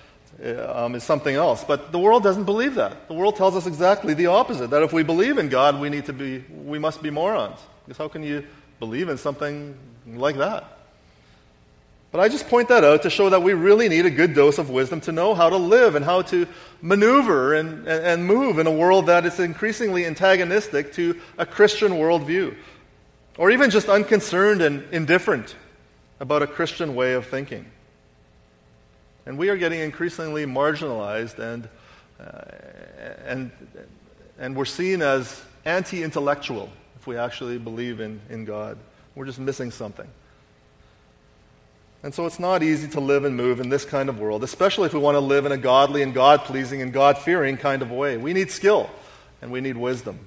uh, 0.42 0.84
um, 0.84 0.94
is 0.94 1.04
something 1.04 1.34
else. 1.34 1.62
But 1.62 1.92
the 1.92 1.98
world 1.98 2.22
doesn't 2.22 2.44
believe 2.44 2.76
that. 2.76 3.06
The 3.08 3.14
world 3.14 3.36
tells 3.36 3.54
us 3.54 3.66
exactly 3.66 4.14
the 4.14 4.28
opposite 4.28 4.70
that 4.70 4.82
if 4.82 4.94
we 4.94 5.02
believe 5.02 5.36
in 5.36 5.50
God, 5.50 5.78
we, 5.78 5.90
need 5.90 6.06
to 6.06 6.14
be, 6.14 6.42
we 6.64 6.78
must 6.78 7.02
be 7.02 7.10
morons. 7.10 7.58
Because 7.84 7.98
how 7.98 8.08
can 8.08 8.22
you 8.22 8.46
believe 8.80 9.10
in 9.10 9.18
something 9.18 9.76
like 10.06 10.38
that? 10.38 10.77
But 12.10 12.20
I 12.20 12.28
just 12.28 12.48
point 12.48 12.68
that 12.68 12.84
out 12.84 13.02
to 13.02 13.10
show 13.10 13.28
that 13.28 13.42
we 13.42 13.52
really 13.52 13.88
need 13.88 14.06
a 14.06 14.10
good 14.10 14.34
dose 14.34 14.56
of 14.58 14.70
wisdom 14.70 15.00
to 15.02 15.12
know 15.12 15.34
how 15.34 15.50
to 15.50 15.56
live 15.56 15.94
and 15.94 16.04
how 16.04 16.22
to 16.22 16.46
maneuver 16.80 17.54
and, 17.54 17.86
and, 17.86 18.06
and 18.06 18.24
move 18.24 18.58
in 18.58 18.66
a 18.66 18.72
world 18.72 19.06
that 19.06 19.26
is 19.26 19.38
increasingly 19.38 20.06
antagonistic 20.06 20.94
to 20.94 21.20
a 21.36 21.44
Christian 21.44 21.92
worldview, 21.92 22.56
or 23.36 23.50
even 23.50 23.68
just 23.68 23.88
unconcerned 23.88 24.62
and 24.62 24.82
indifferent 24.90 25.54
about 26.18 26.42
a 26.42 26.46
Christian 26.46 26.94
way 26.94 27.12
of 27.12 27.26
thinking. 27.26 27.66
And 29.26 29.36
we 29.36 29.50
are 29.50 29.58
getting 29.58 29.80
increasingly 29.80 30.46
marginalized 30.46 31.38
and, 31.38 31.68
uh, 32.18 32.40
and, 33.26 33.50
and 34.38 34.56
we're 34.56 34.64
seen 34.64 35.02
as 35.02 35.42
anti 35.66 36.02
intellectual 36.02 36.70
if 36.96 37.06
we 37.06 37.18
actually 37.18 37.58
believe 37.58 38.00
in, 38.00 38.20
in 38.30 38.46
God. 38.46 38.78
We're 39.14 39.26
just 39.26 39.38
missing 39.38 39.70
something. 39.70 40.08
And 42.02 42.14
so 42.14 42.26
it's 42.26 42.38
not 42.38 42.62
easy 42.62 42.88
to 42.88 43.00
live 43.00 43.24
and 43.24 43.36
move 43.36 43.60
in 43.60 43.70
this 43.70 43.84
kind 43.84 44.08
of 44.08 44.20
world, 44.20 44.44
especially 44.44 44.86
if 44.86 44.94
we 44.94 45.00
want 45.00 45.16
to 45.16 45.20
live 45.20 45.46
in 45.46 45.52
a 45.52 45.56
godly 45.56 46.02
and 46.02 46.14
God 46.14 46.40
pleasing 46.40 46.80
and 46.80 46.92
God 46.92 47.18
fearing 47.18 47.56
kind 47.56 47.82
of 47.82 47.90
way. 47.90 48.16
We 48.16 48.32
need 48.32 48.50
skill 48.50 48.88
and 49.42 49.50
we 49.50 49.60
need 49.60 49.76
wisdom. 49.76 50.20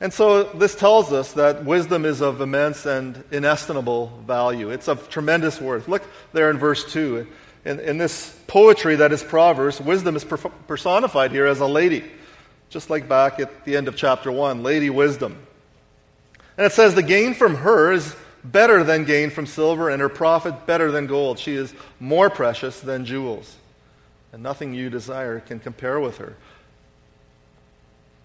And 0.00 0.12
so 0.12 0.44
this 0.44 0.74
tells 0.74 1.12
us 1.12 1.32
that 1.32 1.64
wisdom 1.64 2.06
is 2.06 2.22
of 2.22 2.40
immense 2.40 2.86
and 2.86 3.22
inestimable 3.30 4.06
value. 4.26 4.70
It's 4.70 4.88
of 4.88 5.10
tremendous 5.10 5.60
worth. 5.60 5.88
Look 5.88 6.02
there 6.32 6.50
in 6.50 6.56
verse 6.56 6.90
2. 6.90 7.26
In, 7.66 7.80
in 7.80 7.98
this 7.98 8.34
poetry 8.46 8.96
that 8.96 9.12
is 9.12 9.22
Proverbs, 9.22 9.78
wisdom 9.78 10.16
is 10.16 10.24
personified 10.24 11.32
here 11.32 11.44
as 11.44 11.60
a 11.60 11.66
lady, 11.66 12.04
just 12.70 12.88
like 12.88 13.08
back 13.08 13.38
at 13.38 13.66
the 13.66 13.76
end 13.76 13.88
of 13.88 13.96
chapter 13.96 14.32
1, 14.32 14.62
Lady 14.62 14.88
Wisdom. 14.88 15.36
And 16.56 16.66
it 16.66 16.72
says, 16.72 16.94
The 16.94 17.02
gain 17.02 17.34
from 17.34 17.56
her 17.56 17.92
is 17.92 18.16
better 18.44 18.84
than 18.84 19.04
gain 19.04 19.30
from 19.30 19.46
silver, 19.46 19.90
and 19.90 20.00
her 20.00 20.08
profit 20.08 20.66
better 20.66 20.90
than 20.90 21.06
gold. 21.06 21.38
She 21.38 21.54
is 21.54 21.74
more 21.98 22.30
precious 22.30 22.80
than 22.80 23.04
jewels, 23.04 23.56
and 24.32 24.42
nothing 24.42 24.74
you 24.74 24.90
desire 24.90 25.40
can 25.40 25.60
compare 25.60 26.00
with 26.00 26.18
her. 26.18 26.36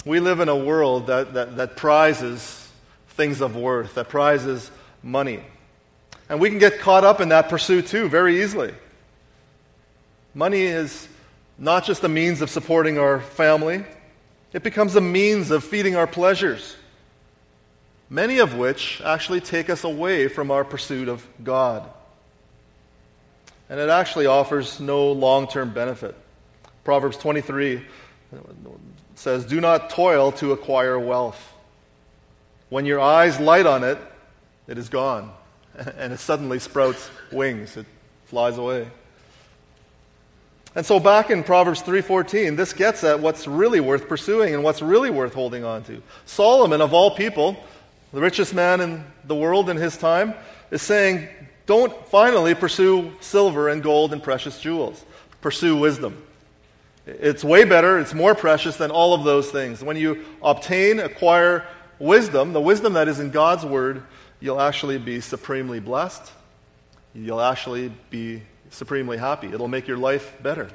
We 0.05 0.19
live 0.19 0.39
in 0.39 0.49
a 0.49 0.55
world 0.55 1.07
that, 1.07 1.33
that, 1.33 1.57
that 1.57 1.77
prizes 1.77 2.69
things 3.09 3.41
of 3.41 3.55
worth, 3.55 3.95
that 3.95 4.09
prizes 4.09 4.69
money. 5.01 5.41
And 6.29 6.39
we 6.39 6.49
can 6.49 6.59
get 6.59 6.79
caught 6.79 7.03
up 7.03 7.21
in 7.21 7.29
that 7.29 7.49
pursuit 7.49 7.87
too, 7.87 8.09
very 8.09 8.41
easily. 8.43 8.73
Money 10.33 10.61
is 10.61 11.07
not 11.57 11.85
just 11.85 12.03
a 12.03 12.09
means 12.09 12.41
of 12.41 12.49
supporting 12.49 12.99
our 12.99 13.19
family, 13.19 13.85
it 14.53 14.63
becomes 14.63 14.95
a 14.95 15.01
means 15.01 15.51
of 15.51 15.63
feeding 15.63 15.95
our 15.95 16.07
pleasures 16.07 16.75
many 18.09 18.39
of 18.39 18.55
which 18.55 19.01
actually 19.03 19.41
take 19.41 19.69
us 19.69 19.83
away 19.83 20.27
from 20.27 20.51
our 20.51 20.63
pursuit 20.63 21.07
of 21.07 21.25
God. 21.43 21.89
And 23.69 23.79
it 23.79 23.89
actually 23.89 24.27
offers 24.27 24.79
no 24.79 25.11
long 25.11 25.47
term 25.47 25.73
benefit. 25.73 26.15
Proverbs 26.83 27.17
23 27.17 27.83
says, 29.15 29.45
Do 29.45 29.59
not 29.59 29.89
toil 29.89 30.31
to 30.33 30.51
acquire 30.51 30.99
wealth. 30.99 31.53
When 32.69 32.85
your 32.85 32.99
eyes 32.99 33.39
light 33.39 33.65
on 33.65 33.83
it, 33.83 33.97
it 34.67 34.77
is 34.77 34.89
gone, 34.89 35.31
and 35.97 36.13
it 36.13 36.19
suddenly 36.19 36.59
sprouts 36.59 37.09
wings. 37.31 37.77
It 37.77 37.85
flies 38.25 38.57
away. 38.57 38.87
And 40.75 40.85
so 40.85 40.99
back 40.99 41.29
in 41.29 41.43
Proverbs 41.43 41.81
3:14, 41.81 42.57
this 42.57 42.73
gets 42.73 43.03
at 43.03 43.21
what's 43.21 43.47
really 43.47 43.79
worth 43.79 44.09
pursuing 44.09 44.53
and 44.53 44.63
what's 44.63 44.81
really 44.81 45.09
worth 45.09 45.33
holding 45.33 45.63
on 45.63 45.83
to. 45.85 46.01
Solomon 46.25 46.81
of 46.81 46.93
all 46.93 47.11
people 47.11 47.55
the 48.13 48.21
richest 48.21 48.53
man 48.53 48.81
in 48.81 49.03
the 49.25 49.35
world 49.35 49.69
in 49.69 49.77
his 49.77 49.97
time, 49.97 50.33
is 50.71 50.81
saying, 50.81 51.27
don't 51.65 52.07
finally 52.07 52.53
pursue 52.53 53.11
silver 53.19 53.69
and 53.69 53.81
gold 53.81 54.13
and 54.13 54.21
precious 54.21 54.59
jewels. 54.59 55.03
Pursue 55.41 55.75
wisdom. 55.75 56.21
It's 57.07 57.43
way 57.43 57.65
better, 57.65 57.99
it's 57.99 58.13
more 58.13 58.33
precious 58.33 58.77
than 58.77 58.91
all 58.91 59.13
of 59.13 59.23
those 59.23 59.51
things. 59.51 59.83
When 59.83 59.95
you 59.95 60.25
obtain, 60.41 60.99
acquire 60.99 61.67
wisdom, 61.99 62.53
the 62.53 62.61
wisdom 62.61 62.93
that 62.93 63.07
is 63.07 63.19
in 63.19 63.29
God's 63.31 63.63
Word, 63.63 64.03
you'll 64.39 64.61
actually 64.61 64.97
be 64.97 65.21
supremely 65.21 65.79
blessed. 65.79 66.31
You'll 67.13 67.41
actually 67.41 67.91
be 68.09 68.41
supremely 68.71 69.17
happy. 69.17 69.47
It'll 69.47 69.67
make 69.67 69.87
your 69.87 69.97
life 69.97 70.33
better. 70.41 70.69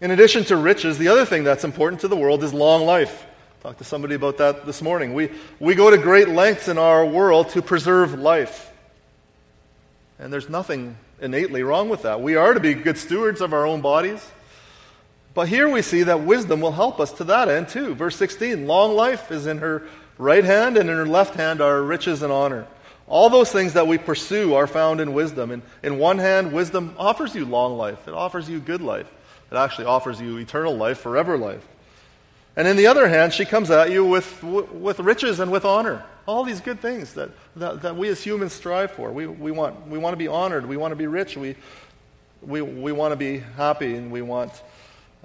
In 0.00 0.10
addition 0.10 0.44
to 0.44 0.56
riches, 0.56 0.98
the 0.98 1.08
other 1.08 1.24
thing 1.24 1.44
that's 1.44 1.64
important 1.64 2.00
to 2.00 2.08
the 2.08 2.16
world 2.16 2.42
is 2.42 2.52
long 2.52 2.84
life. 2.84 3.26
Talked 3.64 3.78
to 3.78 3.84
somebody 3.84 4.14
about 4.14 4.36
that 4.36 4.66
this 4.66 4.82
morning. 4.82 5.14
We, 5.14 5.30
we 5.58 5.74
go 5.74 5.90
to 5.90 5.96
great 5.96 6.28
lengths 6.28 6.68
in 6.68 6.76
our 6.76 7.02
world 7.02 7.48
to 7.50 7.62
preserve 7.62 8.12
life. 8.12 8.70
And 10.18 10.30
there's 10.30 10.50
nothing 10.50 10.98
innately 11.18 11.62
wrong 11.62 11.88
with 11.88 12.02
that. 12.02 12.20
We 12.20 12.36
are 12.36 12.52
to 12.52 12.60
be 12.60 12.74
good 12.74 12.98
stewards 12.98 13.40
of 13.40 13.54
our 13.54 13.66
own 13.66 13.80
bodies. 13.80 14.30
But 15.32 15.48
here 15.48 15.66
we 15.66 15.80
see 15.80 16.02
that 16.02 16.20
wisdom 16.20 16.60
will 16.60 16.72
help 16.72 17.00
us 17.00 17.10
to 17.12 17.24
that 17.24 17.48
end 17.48 17.70
too. 17.70 17.94
Verse 17.94 18.16
16 18.16 18.66
long 18.66 18.96
life 18.96 19.32
is 19.32 19.46
in 19.46 19.56
her 19.56 19.84
right 20.18 20.44
hand, 20.44 20.76
and 20.76 20.90
in 20.90 20.96
her 20.98 21.06
left 21.06 21.34
hand 21.34 21.62
are 21.62 21.82
riches 21.82 22.22
and 22.22 22.30
honor. 22.30 22.66
All 23.06 23.30
those 23.30 23.50
things 23.50 23.72
that 23.72 23.86
we 23.86 23.96
pursue 23.96 24.52
are 24.52 24.66
found 24.66 25.00
in 25.00 25.14
wisdom. 25.14 25.50
And 25.50 25.62
in 25.82 25.96
one 25.96 26.18
hand, 26.18 26.52
wisdom 26.52 26.94
offers 26.98 27.34
you 27.34 27.46
long 27.46 27.78
life, 27.78 28.06
it 28.06 28.12
offers 28.12 28.46
you 28.46 28.60
good 28.60 28.82
life, 28.82 29.10
it 29.50 29.56
actually 29.56 29.86
offers 29.86 30.20
you 30.20 30.36
eternal 30.36 30.76
life, 30.76 30.98
forever 30.98 31.38
life. 31.38 31.66
And 32.56 32.68
in 32.68 32.76
the 32.76 32.86
other 32.86 33.08
hand, 33.08 33.32
she 33.32 33.44
comes 33.44 33.70
at 33.70 33.90
you 33.90 34.04
with, 34.04 34.42
with 34.42 35.00
riches 35.00 35.40
and 35.40 35.50
with 35.50 35.64
honor. 35.64 36.04
All 36.26 36.44
these 36.44 36.60
good 36.60 36.80
things 36.80 37.14
that, 37.14 37.30
that, 37.56 37.82
that 37.82 37.96
we 37.96 38.08
as 38.08 38.22
humans 38.22 38.52
strive 38.52 38.92
for. 38.92 39.10
We, 39.10 39.26
we, 39.26 39.50
want, 39.50 39.88
we 39.88 39.98
want 39.98 40.12
to 40.12 40.16
be 40.16 40.28
honored. 40.28 40.64
We 40.64 40.76
want 40.76 40.92
to 40.92 40.96
be 40.96 41.06
rich. 41.06 41.36
We, 41.36 41.56
we, 42.42 42.62
we 42.62 42.92
want 42.92 43.12
to 43.12 43.16
be 43.16 43.38
happy. 43.38 43.96
And 43.96 44.10
we 44.10 44.22
want, 44.22 44.62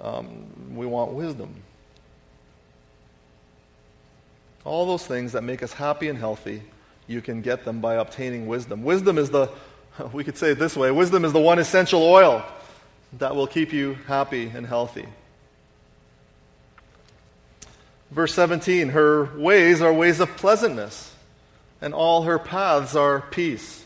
um, 0.00 0.74
we 0.74 0.86
want 0.86 1.12
wisdom. 1.12 1.54
All 4.64 4.86
those 4.86 5.06
things 5.06 5.32
that 5.32 5.42
make 5.42 5.62
us 5.62 5.72
happy 5.72 6.08
and 6.08 6.18
healthy, 6.18 6.62
you 7.06 7.22
can 7.22 7.42
get 7.42 7.64
them 7.64 7.80
by 7.80 7.94
obtaining 7.94 8.46
wisdom. 8.46 8.82
Wisdom 8.82 9.18
is 9.18 9.30
the, 9.30 9.50
we 10.12 10.24
could 10.24 10.36
say 10.36 10.50
it 10.50 10.58
this 10.58 10.76
way 10.76 10.90
wisdom 10.90 11.24
is 11.24 11.32
the 11.32 11.40
one 11.40 11.58
essential 11.58 12.02
oil 12.02 12.44
that 13.14 13.34
will 13.34 13.46
keep 13.46 13.72
you 13.72 13.94
happy 14.06 14.50
and 14.54 14.66
healthy. 14.66 15.06
Verse 18.10 18.34
17 18.34 18.90
Her 18.90 19.36
ways 19.36 19.80
are 19.80 19.92
ways 19.92 20.20
of 20.20 20.36
pleasantness, 20.36 21.14
and 21.80 21.94
all 21.94 22.22
her 22.22 22.38
paths 22.38 22.96
are 22.96 23.20
peace. 23.20 23.84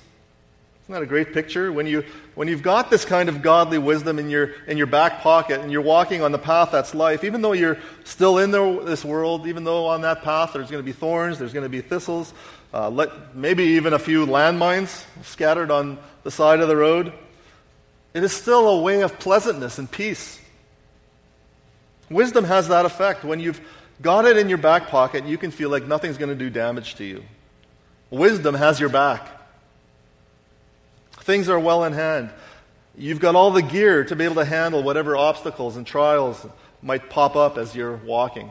Isn't 0.84 0.92
that 0.92 1.02
a 1.02 1.06
great 1.06 1.32
picture? 1.32 1.72
When, 1.72 1.86
you, 1.86 2.04
when 2.34 2.46
you've 2.46 2.62
got 2.62 2.90
this 2.90 3.06
kind 3.06 3.30
of 3.30 3.40
godly 3.40 3.78
wisdom 3.78 4.18
in 4.18 4.28
your, 4.28 4.50
in 4.66 4.76
your 4.76 4.86
back 4.86 5.20
pocket 5.22 5.60
and 5.60 5.72
you're 5.72 5.80
walking 5.80 6.20
on 6.20 6.30
the 6.30 6.38
path 6.38 6.72
that's 6.72 6.94
life, 6.94 7.24
even 7.24 7.40
though 7.40 7.54
you're 7.54 7.78
still 8.04 8.36
in 8.36 8.50
the, 8.50 8.82
this 8.84 9.02
world, 9.02 9.46
even 9.46 9.64
though 9.64 9.86
on 9.86 10.02
that 10.02 10.22
path 10.22 10.52
there's 10.52 10.70
going 10.70 10.82
to 10.82 10.86
be 10.86 10.92
thorns, 10.92 11.38
there's 11.38 11.54
going 11.54 11.64
to 11.64 11.70
be 11.70 11.80
thistles, 11.80 12.34
uh, 12.74 12.90
let, 12.90 13.34
maybe 13.34 13.64
even 13.64 13.94
a 13.94 13.98
few 13.98 14.26
landmines 14.26 15.06
scattered 15.22 15.70
on 15.70 15.96
the 16.22 16.30
side 16.30 16.60
of 16.60 16.68
the 16.68 16.76
road, 16.76 17.14
it 18.12 18.22
is 18.22 18.32
still 18.32 18.68
a 18.68 18.80
way 18.82 19.00
of 19.00 19.18
pleasantness 19.18 19.78
and 19.78 19.90
peace. 19.90 20.38
Wisdom 22.10 22.44
has 22.44 22.68
that 22.68 22.84
effect. 22.84 23.24
When 23.24 23.40
you've 23.40 23.60
got 24.02 24.24
it 24.24 24.36
in 24.36 24.48
your 24.48 24.58
back 24.58 24.88
pocket, 24.88 25.24
you 25.24 25.38
can 25.38 25.50
feel 25.50 25.70
like 25.70 25.86
nothing's 25.86 26.18
going 26.18 26.30
to 26.30 26.34
do 26.34 26.50
damage 26.50 26.96
to 26.96 27.04
you. 27.04 27.24
Wisdom 28.10 28.54
has 28.54 28.78
your 28.78 28.88
back. 28.88 29.28
Things 31.20 31.48
are 31.48 31.58
well 31.58 31.84
in 31.84 31.92
hand. 31.92 32.30
You've 32.96 33.20
got 33.20 33.34
all 33.34 33.50
the 33.50 33.62
gear 33.62 34.04
to 34.04 34.14
be 34.14 34.24
able 34.24 34.36
to 34.36 34.44
handle 34.44 34.82
whatever 34.82 35.16
obstacles 35.16 35.76
and 35.76 35.86
trials 35.86 36.46
might 36.82 37.10
pop 37.10 37.34
up 37.34 37.56
as 37.58 37.74
you're 37.74 37.96
walking. 37.96 38.50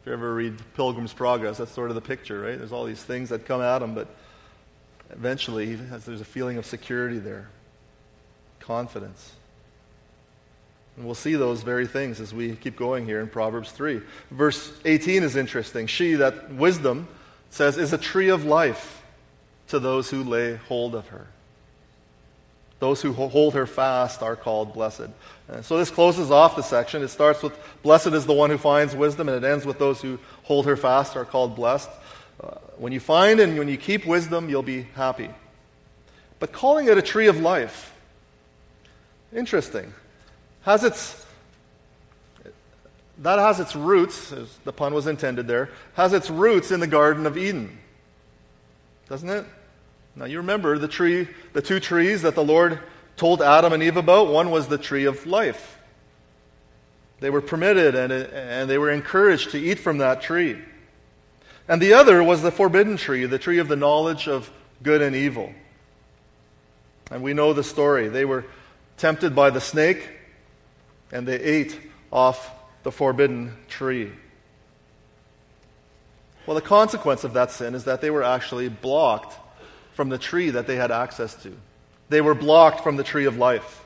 If 0.00 0.06
you 0.06 0.12
ever 0.14 0.34
read 0.34 0.54
Pilgrim's 0.74 1.12
Progress, 1.12 1.58
that's 1.58 1.70
sort 1.70 1.90
of 1.90 1.94
the 1.94 2.00
picture, 2.00 2.40
right? 2.40 2.56
There's 2.58 2.72
all 2.72 2.84
these 2.86 3.02
things 3.02 3.28
that 3.28 3.44
come 3.44 3.60
at 3.60 3.82
him, 3.82 3.94
but 3.94 4.08
eventually 5.10 5.74
there's 5.74 6.20
a 6.20 6.24
feeling 6.24 6.56
of 6.56 6.64
security 6.64 7.18
there, 7.18 7.50
confidence. 8.58 9.32
And 11.00 11.06
we'll 11.06 11.14
see 11.14 11.34
those 11.34 11.62
very 11.62 11.86
things 11.86 12.20
as 12.20 12.34
we 12.34 12.56
keep 12.56 12.76
going 12.76 13.06
here 13.06 13.20
in 13.20 13.28
Proverbs 13.28 13.72
3. 13.72 14.02
Verse 14.30 14.70
18 14.84 15.22
is 15.22 15.34
interesting. 15.34 15.86
She, 15.86 16.12
that 16.16 16.52
wisdom, 16.52 17.08
says, 17.48 17.78
is 17.78 17.94
a 17.94 17.96
tree 17.96 18.28
of 18.28 18.44
life 18.44 19.02
to 19.68 19.78
those 19.78 20.10
who 20.10 20.22
lay 20.22 20.56
hold 20.56 20.94
of 20.94 21.08
her. 21.08 21.26
Those 22.80 23.00
who 23.00 23.14
hold 23.14 23.54
her 23.54 23.66
fast 23.66 24.20
are 24.20 24.36
called 24.36 24.74
blessed. 24.74 25.08
And 25.48 25.64
so 25.64 25.78
this 25.78 25.88
closes 25.88 26.30
off 26.30 26.54
the 26.54 26.60
section. 26.60 27.02
It 27.02 27.08
starts 27.08 27.42
with, 27.42 27.58
Blessed 27.82 28.08
is 28.08 28.26
the 28.26 28.34
one 28.34 28.50
who 28.50 28.58
finds 28.58 28.94
wisdom, 28.94 29.30
and 29.30 29.42
it 29.42 29.50
ends 29.50 29.64
with, 29.64 29.78
Those 29.78 30.02
who 30.02 30.18
hold 30.42 30.66
her 30.66 30.76
fast 30.76 31.16
are 31.16 31.24
called 31.24 31.56
blessed. 31.56 31.88
Uh, 32.44 32.56
when 32.76 32.92
you 32.92 33.00
find 33.00 33.40
and 33.40 33.58
when 33.58 33.68
you 33.68 33.78
keep 33.78 34.04
wisdom, 34.04 34.50
you'll 34.50 34.62
be 34.62 34.82
happy. 34.96 35.30
But 36.40 36.52
calling 36.52 36.88
it 36.88 36.98
a 36.98 37.02
tree 37.02 37.28
of 37.28 37.40
life, 37.40 37.94
interesting 39.32 39.94
has 40.62 40.84
its 40.84 41.26
that 43.20 43.38
has 43.38 43.60
its 43.60 43.76
roots, 43.76 44.32
as 44.32 44.48
the 44.64 44.72
pun 44.72 44.94
was 44.94 45.06
intended 45.06 45.46
there, 45.46 45.68
has 45.94 46.14
its 46.14 46.30
roots 46.30 46.70
in 46.70 46.80
the 46.80 46.86
Garden 46.86 47.26
of 47.26 47.36
Eden. 47.36 47.78
Doesn't 49.08 49.28
it? 49.28 49.44
Now 50.16 50.24
you 50.24 50.38
remember 50.38 50.78
the 50.78 50.88
tree, 50.88 51.28
the 51.52 51.60
two 51.60 51.80
trees 51.80 52.22
that 52.22 52.34
the 52.34 52.44
Lord 52.44 52.80
told 53.16 53.42
Adam 53.42 53.74
and 53.74 53.82
Eve 53.82 53.98
about. 53.98 54.28
One 54.28 54.50
was 54.50 54.68
the 54.68 54.78
tree 54.78 55.04
of 55.04 55.26
life. 55.26 55.78
They 57.20 57.28
were 57.28 57.42
permitted 57.42 57.94
and, 57.94 58.10
and 58.10 58.70
they 58.70 58.78
were 58.78 58.90
encouraged 58.90 59.50
to 59.50 59.58
eat 59.58 59.78
from 59.78 59.98
that 59.98 60.22
tree. 60.22 60.58
And 61.68 61.80
the 61.80 61.92
other 61.92 62.22
was 62.22 62.40
the 62.40 62.50
forbidden 62.50 62.96
tree, 62.96 63.26
the 63.26 63.38
tree 63.38 63.58
of 63.58 63.68
the 63.68 63.76
knowledge 63.76 64.28
of 64.28 64.50
good 64.82 65.02
and 65.02 65.14
evil. 65.14 65.52
And 67.10 67.22
we 67.22 67.34
know 67.34 67.52
the 67.52 67.62
story. 67.62 68.08
They 68.08 68.24
were 68.24 68.46
tempted 68.96 69.36
by 69.36 69.50
the 69.50 69.60
snake 69.60 70.08
and 71.12 71.26
they 71.26 71.40
ate 71.40 71.78
off 72.12 72.50
the 72.82 72.92
forbidden 72.92 73.56
tree. 73.68 74.10
Well, 76.46 76.54
the 76.54 76.60
consequence 76.60 77.24
of 77.24 77.34
that 77.34 77.50
sin 77.50 77.74
is 77.74 77.84
that 77.84 78.00
they 78.00 78.10
were 78.10 78.24
actually 78.24 78.68
blocked 78.68 79.38
from 79.92 80.08
the 80.08 80.18
tree 80.18 80.50
that 80.50 80.66
they 80.66 80.76
had 80.76 80.90
access 80.90 81.34
to. 81.42 81.52
They 82.08 82.20
were 82.20 82.34
blocked 82.34 82.82
from 82.82 82.96
the 82.96 83.04
tree 83.04 83.26
of 83.26 83.36
life. 83.36 83.84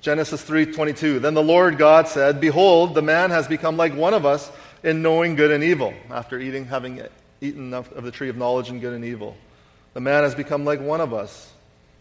Genesis 0.00 0.42
3:22 0.42 1.20
Then 1.20 1.34
the 1.34 1.42
Lord 1.42 1.78
God 1.78 2.08
said, 2.08 2.40
"Behold, 2.40 2.94
the 2.94 3.02
man 3.02 3.30
has 3.30 3.46
become 3.46 3.76
like 3.76 3.94
one 3.94 4.14
of 4.14 4.24
us 4.24 4.50
in 4.82 5.02
knowing 5.02 5.36
good 5.36 5.50
and 5.50 5.62
evil." 5.62 5.94
After 6.10 6.38
eating 6.38 6.66
having 6.66 7.02
eaten 7.40 7.74
of, 7.74 7.92
of 7.92 8.04
the 8.04 8.10
tree 8.10 8.28
of 8.28 8.36
knowledge 8.36 8.70
and 8.70 8.80
good 8.80 8.94
and 8.94 9.04
evil. 9.04 9.36
The 9.94 10.00
man 10.00 10.22
has 10.22 10.34
become 10.34 10.64
like 10.64 10.80
one 10.80 11.00
of 11.00 11.12
us. 11.12 11.52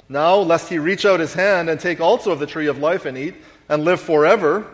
Now, 0.08 0.36
lest 0.36 0.70
he 0.70 0.78
reach 0.78 1.06
out 1.06 1.20
his 1.20 1.34
hand 1.34 1.70
and 1.70 1.80
take 1.80 2.00
also 2.00 2.32
of 2.32 2.40
the 2.40 2.46
tree 2.46 2.68
of 2.68 2.78
life 2.78 3.06
and 3.06 3.18
eat, 3.18 3.36
and 3.72 3.86
live 3.86 4.02
forever. 4.02 4.68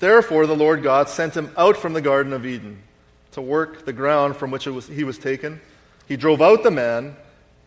Therefore, 0.00 0.46
the 0.46 0.56
Lord 0.56 0.82
God 0.82 1.08
sent 1.08 1.34
him 1.34 1.52
out 1.56 1.76
from 1.76 1.92
the 1.92 2.00
Garden 2.00 2.32
of 2.32 2.44
Eden 2.44 2.82
to 3.30 3.40
work 3.40 3.86
the 3.86 3.92
ground 3.92 4.36
from 4.36 4.50
which 4.50 4.66
was, 4.66 4.88
he 4.88 5.04
was 5.04 5.18
taken. 5.18 5.60
He 6.08 6.16
drove 6.16 6.42
out 6.42 6.64
the 6.64 6.70
man, 6.72 7.16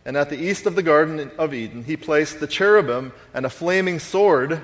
and 0.04 0.18
at 0.18 0.28
the 0.28 0.38
east 0.38 0.66
of 0.66 0.76
the 0.76 0.82
Garden 0.82 1.30
of 1.38 1.54
Eden, 1.54 1.84
he 1.84 1.96
placed 1.96 2.38
the 2.38 2.46
cherubim 2.46 3.12
and 3.32 3.46
a 3.46 3.50
flaming 3.50 3.98
sword 3.98 4.60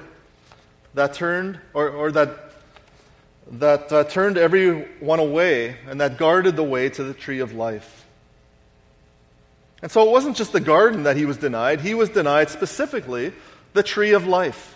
that 0.93 1.15
turned, 1.15 1.59
or, 1.73 1.89
or 1.89 2.13
that, 2.13 2.53
that 3.53 3.91
uh, 3.91 4.05
turned 4.05 4.37
everyone 4.37 5.21
away 5.21 5.77
and 5.89 6.03
that 6.03 6.19
guarded 6.19 6.57
the 6.57 6.65
way 6.65 6.91
to 6.91 7.03
the 7.03 7.15
tree 7.15 7.41
of 7.41 7.55
life. 7.55 8.05
And 9.81 9.91
so 9.91 10.07
it 10.07 10.11
wasn't 10.11 10.37
just 10.37 10.53
the 10.53 10.61
garden 10.61 11.05
that 11.05 11.17
he 11.17 11.25
was 11.25 11.39
denied, 11.39 11.81
he 11.81 11.95
was 11.95 12.11
denied 12.11 12.51
specifically 12.51 13.33
the 13.73 13.83
tree 13.83 14.13
of 14.13 14.27
life. 14.27 14.76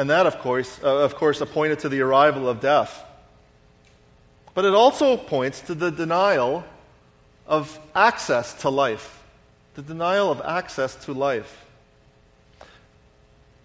And 0.00 0.08
that, 0.08 0.26
of 0.26 0.38
course, 0.38 0.80
uh, 0.82 1.04
of 1.04 1.14
course, 1.14 1.42
pointed 1.52 1.80
to 1.80 1.90
the 1.90 2.00
arrival 2.00 2.48
of 2.48 2.58
death. 2.58 3.04
But 4.54 4.64
it 4.64 4.72
also 4.72 5.18
points 5.18 5.60
to 5.60 5.74
the 5.74 5.90
denial 5.90 6.64
of 7.46 7.78
access 7.94 8.54
to 8.62 8.70
life. 8.70 9.22
The 9.74 9.82
denial 9.82 10.30
of 10.30 10.40
access 10.40 10.94
to 11.04 11.12
life. 11.12 11.66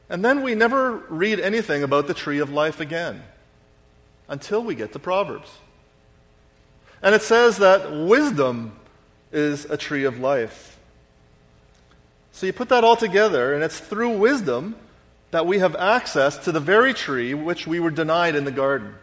And 0.10 0.26
then 0.26 0.44
we 0.44 0.56
never 0.56 0.98
read 1.08 1.40
anything 1.40 1.84
about 1.84 2.08
the 2.08 2.14
tree 2.14 2.40
of 2.40 2.50
life 2.50 2.82
again 2.82 3.24
until 4.28 4.62
we 4.62 4.76
get 4.76 4.92
to 4.92 5.00
Proverbs. 5.00 5.50
And 7.02 7.16
it 7.16 7.22
says 7.22 7.60
that 7.60 7.94
wisdom 7.94 8.74
is 9.32 9.64
a 9.64 9.78
tree 9.78 10.04
of 10.04 10.20
life. 10.20 10.78
So 12.34 12.46
you 12.46 12.52
put 12.52 12.68
that 12.68 12.84
all 12.84 12.98
together, 12.98 13.54
and 13.54 13.64
it's 13.64 13.80
through 13.80 14.18
wisdom 14.18 14.76
that 15.36 15.46
we 15.46 15.60
have 15.60 15.76
access 15.76 16.38
to 16.38 16.52
the 16.54 16.62
very 16.62 16.94
tree 16.94 17.34
which 17.34 17.68
we 17.68 17.82
were 17.82 17.92
denied 17.92 18.36
in 18.36 18.46
the 18.46 18.52
garden. 18.52 18.96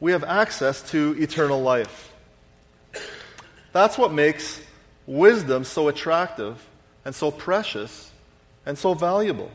We 0.00 0.12
have 0.12 0.22
access 0.22 0.82
to 0.90 1.16
eternal 1.18 1.62
life. 1.62 2.12
That's 3.72 3.96
what 3.96 4.12
makes 4.12 4.60
wisdom 5.06 5.64
so 5.64 5.88
attractive 5.88 6.62
and 7.06 7.14
so 7.14 7.30
precious 7.30 8.10
and 8.66 8.76
so 8.76 8.92
valuable. 8.92 9.50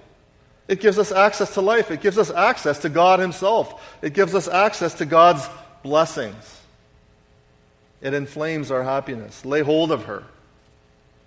It 0.67 0.79
gives 0.79 0.97
us 0.97 1.11
access 1.11 1.53
to 1.53 1.61
life. 1.61 1.91
It 1.91 2.01
gives 2.01 2.17
us 2.17 2.31
access 2.31 2.79
to 2.79 2.89
God 2.89 3.19
Himself. 3.19 3.99
It 4.01 4.13
gives 4.13 4.33
us 4.33 4.47
access 4.47 4.95
to 4.95 5.05
God's 5.05 5.47
blessings. 5.83 6.61
It 8.01 8.15
inflames 8.15 8.71
our 8.71 8.83
happiness. 8.83 9.45
Lay 9.45 9.61
hold 9.61 9.91
of 9.91 10.05
her, 10.05 10.23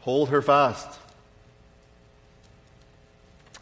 hold 0.00 0.30
her 0.30 0.42
fast. 0.42 0.99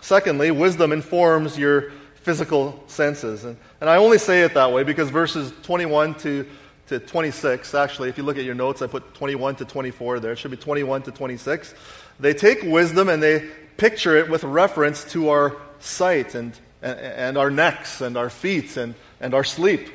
Secondly, 0.08 0.50
wisdom 0.50 0.92
informs 0.92 1.58
your 1.58 1.90
physical 2.22 2.82
senses. 2.86 3.44
And, 3.44 3.58
and 3.78 3.90
I 3.90 3.98
only 3.98 4.16
say 4.16 4.42
it 4.42 4.54
that 4.54 4.72
way 4.72 4.82
because 4.82 5.10
verses 5.10 5.52
21 5.64 6.14
to, 6.20 6.46
to 6.86 6.98
26, 6.98 7.74
actually, 7.74 8.08
if 8.08 8.16
you 8.16 8.24
look 8.24 8.38
at 8.38 8.44
your 8.44 8.54
notes, 8.54 8.80
I 8.80 8.86
put 8.86 9.12
21 9.12 9.56
to 9.56 9.66
24 9.66 10.20
there. 10.20 10.32
It 10.32 10.38
should 10.38 10.50
be 10.50 10.56
21 10.56 11.02
to 11.02 11.10
26. 11.10 11.74
They 12.18 12.32
take 12.32 12.62
wisdom 12.62 13.10
and 13.10 13.22
they 13.22 13.50
picture 13.76 14.16
it 14.16 14.30
with 14.30 14.44
reference 14.44 15.04
to 15.12 15.28
our 15.28 15.58
sight 15.78 16.34
and, 16.34 16.58
and, 16.80 16.98
and 16.98 17.36
our 17.36 17.50
necks 17.50 18.00
and 18.00 18.16
our 18.16 18.30
feet 18.30 18.78
and, 18.78 18.94
and 19.20 19.34
our 19.34 19.44
sleep. 19.44 19.90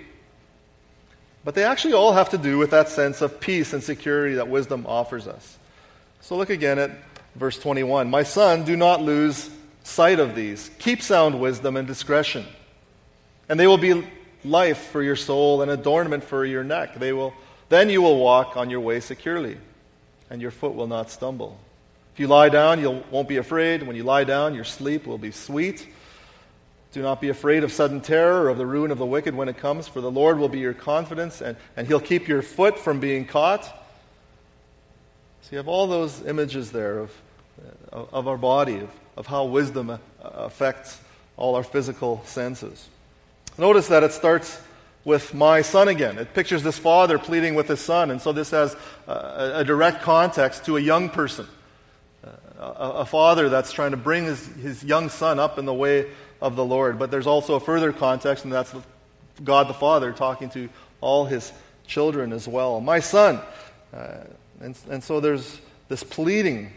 But 1.44 1.56
they 1.56 1.64
actually 1.64 1.96
all 1.96 2.14
have 2.14 2.30
to 2.30 2.38
do 2.38 2.60
with 2.60 2.70
that 2.70 2.90
sense 2.90 3.24
of 3.24 3.40
peace 3.40 3.74
and 3.74 3.82
security 3.82 4.36
that 4.36 4.48
wisdom 4.48 4.86
offers 4.88 5.28
us. 5.28 5.58
So 6.22 6.38
look 6.38 6.52
again 6.52 6.78
at 6.78 6.92
verse 7.34 7.58
21. 7.58 8.12
My 8.12 8.22
son, 8.22 8.64
do 8.64 8.78
not 8.78 9.02
lose 9.02 9.50
sight 9.84 10.20
of 10.20 10.36
these. 10.36 10.72
Keep 10.80 11.02
sound 11.02 11.40
wisdom 11.40 11.78
and 11.78 11.88
discretion. 11.88 12.46
And 13.48 13.60
they 13.60 13.68
will 13.68 13.78
be 13.78 14.08
life 14.44 14.88
for 14.88 15.04
your 15.04 15.16
soul 15.16 15.62
and 15.62 15.70
adornment 15.70 16.24
for 16.24 16.46
your 16.46 16.64
neck. 16.64 16.96
They 16.96 17.14
will, 17.14 17.34
then 17.70 17.90
you 17.90 18.02
will 18.02 18.18
walk 18.18 18.58
on 18.58 18.70
your 18.70 18.80
way 18.80 19.00
securely, 19.00 19.58
and 20.30 20.42
your 20.42 20.52
foot 20.52 20.74
will 20.74 20.88
not 20.88 21.12
stumble. 21.12 21.60
If 22.14 22.20
you 22.20 22.28
lie 22.28 22.50
down, 22.50 22.80
you 22.80 23.04
won't 23.12 23.28
be 23.28 23.38
afraid. 23.38 23.84
When 23.84 23.96
you 23.96 24.04
lie 24.04 24.24
down, 24.24 24.54
your 24.54 24.64
sleep 24.64 25.08
will 25.08 25.18
be 25.18 25.32
sweet. 25.32 25.88
Do 26.92 27.02
not 27.02 27.20
be 27.20 27.30
afraid 27.30 27.64
of 27.64 27.72
sudden 27.72 28.02
terror 28.02 28.44
or 28.44 28.50
of 28.50 28.60
the 28.60 28.68
ruin 28.68 28.92
of 28.92 29.00
the 29.00 29.06
wicked 29.06 29.34
when 29.34 29.50
it 29.50 29.58
comes, 29.58 29.88
for 29.88 30.00
the 30.00 30.12
Lord 30.12 30.38
will 30.38 30.50
be 30.50 30.60
your 30.60 30.76
confidence, 30.76 31.42
and, 31.42 31.58
and 31.76 31.88
He'll 31.88 32.00
keep 32.00 32.28
your 32.28 32.44
foot 32.44 32.78
from 32.78 33.00
being 33.00 33.26
caught. 33.26 33.64
So 35.42 35.50
you 35.52 35.58
have 35.58 35.68
all 35.68 35.88
those 35.88 36.24
images 36.26 36.72
there 36.72 37.00
of, 37.00 37.12
of 37.92 38.28
our 38.28 38.38
body, 38.38 38.78
of, 38.78 38.90
of 39.16 39.28
how 39.28 39.46
wisdom 39.46 39.90
uh, 39.90 39.98
affects 40.22 41.00
all 41.38 41.56
our 41.56 41.64
physical 41.64 42.22
senses. 42.26 42.90
Notice 43.58 43.88
that 43.88 44.04
it 44.04 44.12
starts 44.12 44.60
with 45.06 45.34
my 45.34 45.62
son 45.62 45.88
again. 45.88 46.18
It 46.18 46.34
pictures 46.34 46.64
this 46.64 46.78
father 46.78 47.20
pleading 47.20 47.56
with 47.56 47.68
his 47.68 47.80
son, 47.80 48.12
and 48.12 48.22
so 48.22 48.32
this 48.32 48.52
has 48.52 48.76
a, 49.08 49.64
direct 49.66 50.02
context 50.02 50.66
to 50.66 50.78
a 50.78 50.80
young 50.80 51.10
person. 51.10 51.46
A, 52.60 53.02
a 53.02 53.06
father 53.06 53.50
that's 53.50 53.72
trying 53.72 53.92
to 53.92 53.98
bring 53.98 54.24
his, 54.24 54.46
his 54.48 54.84
young 54.84 55.10
son 55.10 55.40
up 55.40 55.60
in 55.60 55.66
the 55.66 55.74
way 55.74 56.10
of 56.42 56.56
the 56.56 56.64
Lord. 56.64 56.98
But 56.98 57.12
there's 57.12 57.28
also 57.28 57.56
a 57.56 57.60
further 57.60 57.92
context, 57.92 58.46
and 58.46 58.54
that's 58.54 58.74
God 59.44 59.68
the 59.68 59.74
Father 59.74 60.14
talking 60.14 60.50
to 60.52 60.70
all 61.02 61.26
his 61.26 61.52
children 61.86 62.32
as 62.32 62.48
well. 62.48 62.80
My 62.80 63.00
son. 63.00 63.42
Uh, 63.94 64.24
and, 64.62 64.78
and 64.90 65.04
so 65.04 65.20
there's 65.20 65.60
this 65.90 66.04
pleading, 66.04 66.72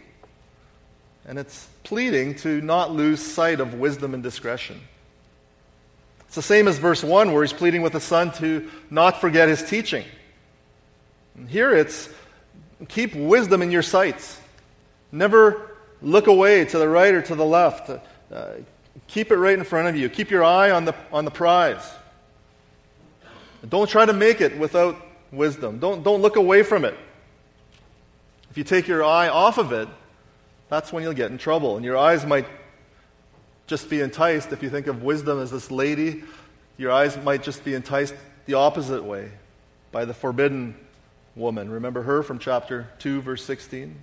and 1.27 1.39
it's 1.39 1.69
pleading 1.83 2.37
to 2.37 2.61
not 2.61 2.93
lose 2.93 3.21
sight 3.21 3.61
of 3.61 3.75
wisdom 3.75 4.15
and 4.15 4.23
discretion. 4.23 4.81
It's 6.21 6.37
the 6.37 6.43
same 6.43 6.69
as 6.69 6.79
verse 6.79 7.03
1, 7.05 7.33
where 7.33 7.43
he's 7.43 7.53
pleading 7.53 7.83
with 7.83 7.93
the 7.93 8.01
son 8.01 8.33
to 8.35 8.69
not 8.91 9.21
forget 9.21 9.49
his 9.49 9.63
teaching. 9.63 10.05
And 11.37 11.49
here 11.49 11.75
it's 11.75 12.09
keep 12.89 13.15
wisdom 13.15 13.63
in 13.63 13.71
your 13.71 13.83
sights. 13.83 14.41
Never 15.13 15.77
look 16.01 16.27
away 16.27 16.65
to 16.65 16.79
the 16.79 16.89
right 16.89 17.15
or 17.15 17.23
to 17.23 17.35
the 17.35 17.45
left. 17.45 17.91
Uh, 17.91 18.53
Keep 19.09 19.31
it 19.31 19.37
right 19.37 19.57
in 19.57 19.65
front 19.65 19.89
of 19.89 19.97
you. 19.97 20.09
Keep 20.09 20.31
your 20.31 20.45
eye 20.45 20.71
on 20.71 20.85
the, 20.85 20.95
on 21.13 21.25
the 21.25 21.31
prize. 21.31 21.93
Don't 23.69 23.89
try 23.89 24.05
to 24.05 24.13
make 24.13 24.41
it 24.41 24.59
without 24.59 24.97
wisdom. 25.33 25.79
Don't, 25.79 26.03
don't 26.03 26.23
look 26.23 26.37
away 26.37 26.63
from 26.63 26.85
it. 26.85 26.95
If 28.51 28.59
you 28.59 28.65
take 28.65 28.89
your 28.89 29.05
eye 29.05 29.29
off 29.29 29.59
of 29.59 29.73
it, 29.73 29.89
that's 30.69 30.93
when 30.93 31.03
you'll 31.03 31.13
get 31.13 31.31
in 31.31 31.39
trouble. 31.39 31.77
And 31.77 31.85
your 31.85 31.97
eyes 31.97 32.27
might 32.27 32.47
just 33.67 33.89
be 33.89 34.01
enticed. 34.01 34.53
If 34.53 34.63
you 34.63 34.71
think 34.71 34.87
of 34.87 35.03
wisdom 35.03 35.41
as 35.41 35.51
this 35.51 35.71
lady, 35.71 36.23
your 36.77 36.93
eyes 36.93 37.17
might 37.17 37.43
just 37.43 37.65
be 37.65 37.75
enticed 37.75 38.15
the 38.47 38.55
opposite 38.55 39.05
way 39.05 39.31
by 39.93 40.05
the 40.05 40.15
forbidden 40.15 40.75
woman. 41.35 41.71
Remember 41.71 42.03
her 42.03 42.23
from 42.23 42.39
chapter 42.39 42.89
2, 42.99 43.23
verse 43.23 43.45
16? 43.45 43.97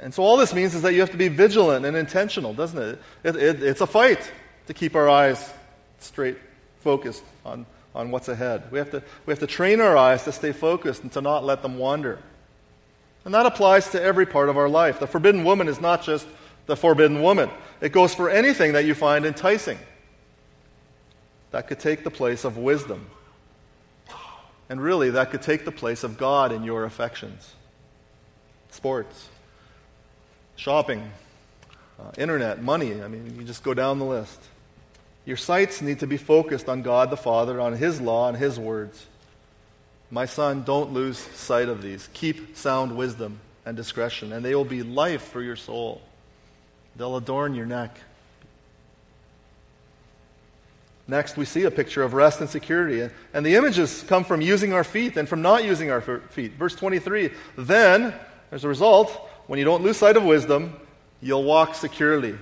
And 0.00 0.12
so 0.12 0.22
all 0.22 0.36
this 0.36 0.54
means 0.54 0.74
is 0.74 0.82
that 0.82 0.94
you 0.94 1.00
have 1.00 1.10
to 1.10 1.16
be 1.16 1.28
vigilant 1.28 1.84
and 1.84 1.96
intentional, 1.96 2.54
doesn't 2.54 2.80
it? 2.80 2.98
it, 3.22 3.36
it 3.36 3.62
it's 3.62 3.80
a 3.80 3.86
fight 3.86 4.30
to 4.66 4.74
keep 4.74 4.94
our 4.94 5.08
eyes 5.08 5.52
straight, 5.98 6.38
focused 6.80 7.22
on, 7.44 7.66
on 7.94 8.10
what's 8.10 8.28
ahead. 8.28 8.70
We 8.70 8.78
have, 8.78 8.90
to, 8.90 9.02
we 9.26 9.32
have 9.32 9.40
to 9.40 9.46
train 9.46 9.80
our 9.80 9.96
eyes 9.96 10.24
to 10.24 10.32
stay 10.32 10.52
focused 10.52 11.02
and 11.02 11.12
to 11.12 11.20
not 11.20 11.44
let 11.44 11.62
them 11.62 11.78
wander. 11.78 12.18
And 13.30 13.34
that 13.36 13.46
applies 13.46 13.90
to 13.90 14.02
every 14.02 14.26
part 14.26 14.48
of 14.48 14.56
our 14.56 14.68
life. 14.68 14.98
The 14.98 15.06
forbidden 15.06 15.44
woman 15.44 15.68
is 15.68 15.80
not 15.80 16.02
just 16.02 16.26
the 16.66 16.74
forbidden 16.74 17.22
woman, 17.22 17.48
it 17.80 17.92
goes 17.92 18.12
for 18.12 18.28
anything 18.28 18.72
that 18.72 18.84
you 18.86 18.92
find 18.92 19.24
enticing. 19.24 19.78
That 21.52 21.68
could 21.68 21.78
take 21.78 22.02
the 22.02 22.10
place 22.10 22.44
of 22.44 22.56
wisdom. 22.56 23.06
And 24.68 24.82
really, 24.82 25.10
that 25.10 25.30
could 25.30 25.42
take 25.42 25.64
the 25.64 25.70
place 25.70 26.02
of 26.02 26.18
God 26.18 26.50
in 26.50 26.64
your 26.64 26.84
affections. 26.84 27.54
Sports, 28.72 29.28
shopping, 30.56 31.12
uh, 32.00 32.10
internet, 32.18 32.60
money. 32.60 33.00
I 33.00 33.06
mean, 33.06 33.36
you 33.38 33.44
just 33.44 33.62
go 33.62 33.74
down 33.74 34.00
the 34.00 34.06
list. 34.06 34.40
Your 35.24 35.36
sights 35.36 35.80
need 35.80 36.00
to 36.00 36.08
be 36.08 36.16
focused 36.16 36.68
on 36.68 36.82
God 36.82 37.10
the 37.10 37.16
Father, 37.16 37.60
on 37.60 37.74
His 37.74 38.00
law, 38.00 38.26
and 38.26 38.36
His 38.36 38.58
words. 38.58 39.06
My 40.10 40.26
son, 40.26 40.64
don't 40.64 40.92
lose 40.92 41.18
sight 41.18 41.68
of 41.68 41.82
these. 41.82 42.08
Keep 42.12 42.56
sound 42.56 42.96
wisdom 42.96 43.40
and 43.64 43.76
discretion, 43.76 44.32
and 44.32 44.44
they 44.44 44.54
will 44.54 44.64
be 44.64 44.82
life 44.82 45.22
for 45.22 45.40
your 45.40 45.56
soul. 45.56 46.02
They'll 46.96 47.16
adorn 47.16 47.54
your 47.54 47.66
neck. 47.66 47.96
Next, 51.06 51.36
we 51.36 51.44
see 51.44 51.64
a 51.64 51.70
picture 51.70 52.02
of 52.02 52.14
rest 52.14 52.40
and 52.40 52.48
security. 52.48 53.12
And 53.34 53.44
the 53.44 53.56
images 53.56 54.04
come 54.06 54.24
from 54.24 54.40
using 54.40 54.72
our 54.72 54.84
feet 54.84 55.16
and 55.16 55.28
from 55.28 55.42
not 55.42 55.64
using 55.64 55.90
our 55.90 56.00
feet. 56.00 56.52
Verse 56.52 56.74
23 56.74 57.30
Then, 57.56 58.14
as 58.52 58.64
a 58.64 58.68
result, 58.68 59.10
when 59.46 59.58
you 59.58 59.64
don't 59.64 59.82
lose 59.82 59.96
sight 59.96 60.16
of 60.16 60.24
wisdom, 60.24 60.76
you'll 61.20 61.42
walk 61.44 61.74
securely 61.74 62.36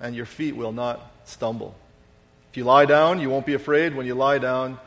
and 0.00 0.14
your 0.14 0.26
feet 0.26 0.56
will 0.56 0.72
not 0.72 1.12
stumble. 1.24 1.74
If 2.50 2.56
you 2.56 2.64
lie 2.64 2.86
down, 2.86 3.20
you 3.20 3.30
won't 3.30 3.46
be 3.46 3.54
afraid. 3.54 3.94
When 3.94 4.06
you 4.06 4.14
lie 4.14 4.38
down, 4.38 4.78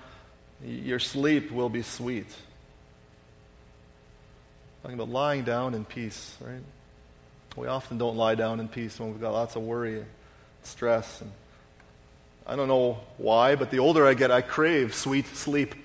your 0.64 1.00
sleep 1.00 1.52
will 1.52 1.70
be 1.70 1.82
sweet. 1.82 2.28
Talking 4.82 4.98
about 4.98 5.10
lying 5.10 5.44
down 5.44 5.74
in 5.74 5.86
peace, 5.86 6.36
right? 6.42 6.62
We 7.56 7.68
often 7.68 7.98
don't 7.98 8.16
lie 8.16 8.36
down 8.36 8.60
in 8.60 8.68
peace 8.68 9.00
when 9.00 9.12
we've 9.12 9.22
got 9.22 9.34
lots 9.34 9.56
of 9.56 9.64
worry 9.64 9.98
and 9.98 10.06
stress. 10.64 11.22
And 11.22 11.32
I 12.46 12.56
don't 12.56 12.68
know 12.68 13.00
why, 13.18 13.56
but 13.56 13.72
the 13.72 13.80
older 13.80 14.06
I 14.06 14.14
get, 14.14 14.32
I 14.32 14.42
crave 14.42 14.94
sweet 14.94 15.26
sleep. 15.28 15.76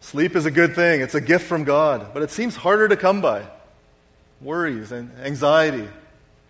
Sleep 0.00 0.34
is 0.34 0.46
a 0.46 0.50
good 0.50 0.74
thing, 0.74 1.00
it's 1.00 1.14
a 1.14 1.20
gift 1.20 1.46
from 1.46 1.62
God, 1.62 2.12
but 2.12 2.24
it 2.24 2.30
seems 2.30 2.56
harder 2.56 2.88
to 2.88 2.96
come 2.96 3.20
by 3.20 3.46
worries 4.40 4.90
and 4.90 5.10
anxiety, 5.20 5.88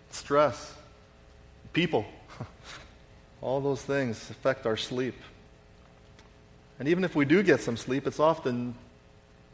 stress, 0.09 0.73
people. 1.71 2.05
All 3.41 3.61
those 3.61 3.81
things 3.81 4.29
affect 4.29 4.65
our 4.65 4.77
sleep. 4.77 5.15
And 6.79 6.87
even 6.87 7.03
if 7.03 7.15
we 7.15 7.25
do 7.25 7.43
get 7.43 7.61
some 7.61 7.77
sleep, 7.77 8.07
it's 8.07 8.19
often 8.19 8.75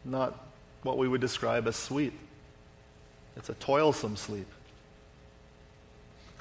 not 0.06 0.46
what 0.84 0.98
we 0.98 1.08
would 1.08 1.22
describe 1.22 1.68
as 1.68 1.76
sweet. 1.76 2.14
It's 3.36 3.50
a 3.50 3.54
toilsome 3.56 4.16
sleep. 4.16 4.48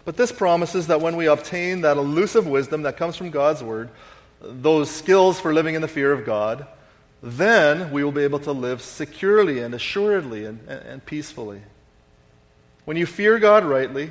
But 0.04 0.16
this 0.16 0.32
promises 0.32 0.86
that 0.86 1.00
when 1.00 1.16
we 1.16 1.26
obtain 1.26 1.82
that 1.82 1.96
elusive 1.96 2.46
wisdom 2.46 2.82
that 2.82 2.96
comes 2.96 3.16
from 3.16 3.30
God's 3.30 3.62
Word, 3.62 3.90
those 4.40 4.90
skills 4.90 5.38
for 5.38 5.52
living 5.52 5.74
in 5.74 5.82
the 5.82 5.88
fear 5.88 6.12
of 6.12 6.24
God, 6.24 6.66
then 7.22 7.90
we 7.90 8.04
will 8.04 8.12
be 8.12 8.22
able 8.22 8.38
to 8.40 8.52
live 8.52 8.80
securely 8.80 9.58
and 9.58 9.74
assuredly 9.74 10.44
and, 10.44 10.66
and, 10.68 11.04
peacefully. 11.04 11.60
When 12.84 12.96
you 12.96 13.06
fear 13.06 13.38
God 13.38 13.64
rightly, 13.64 14.10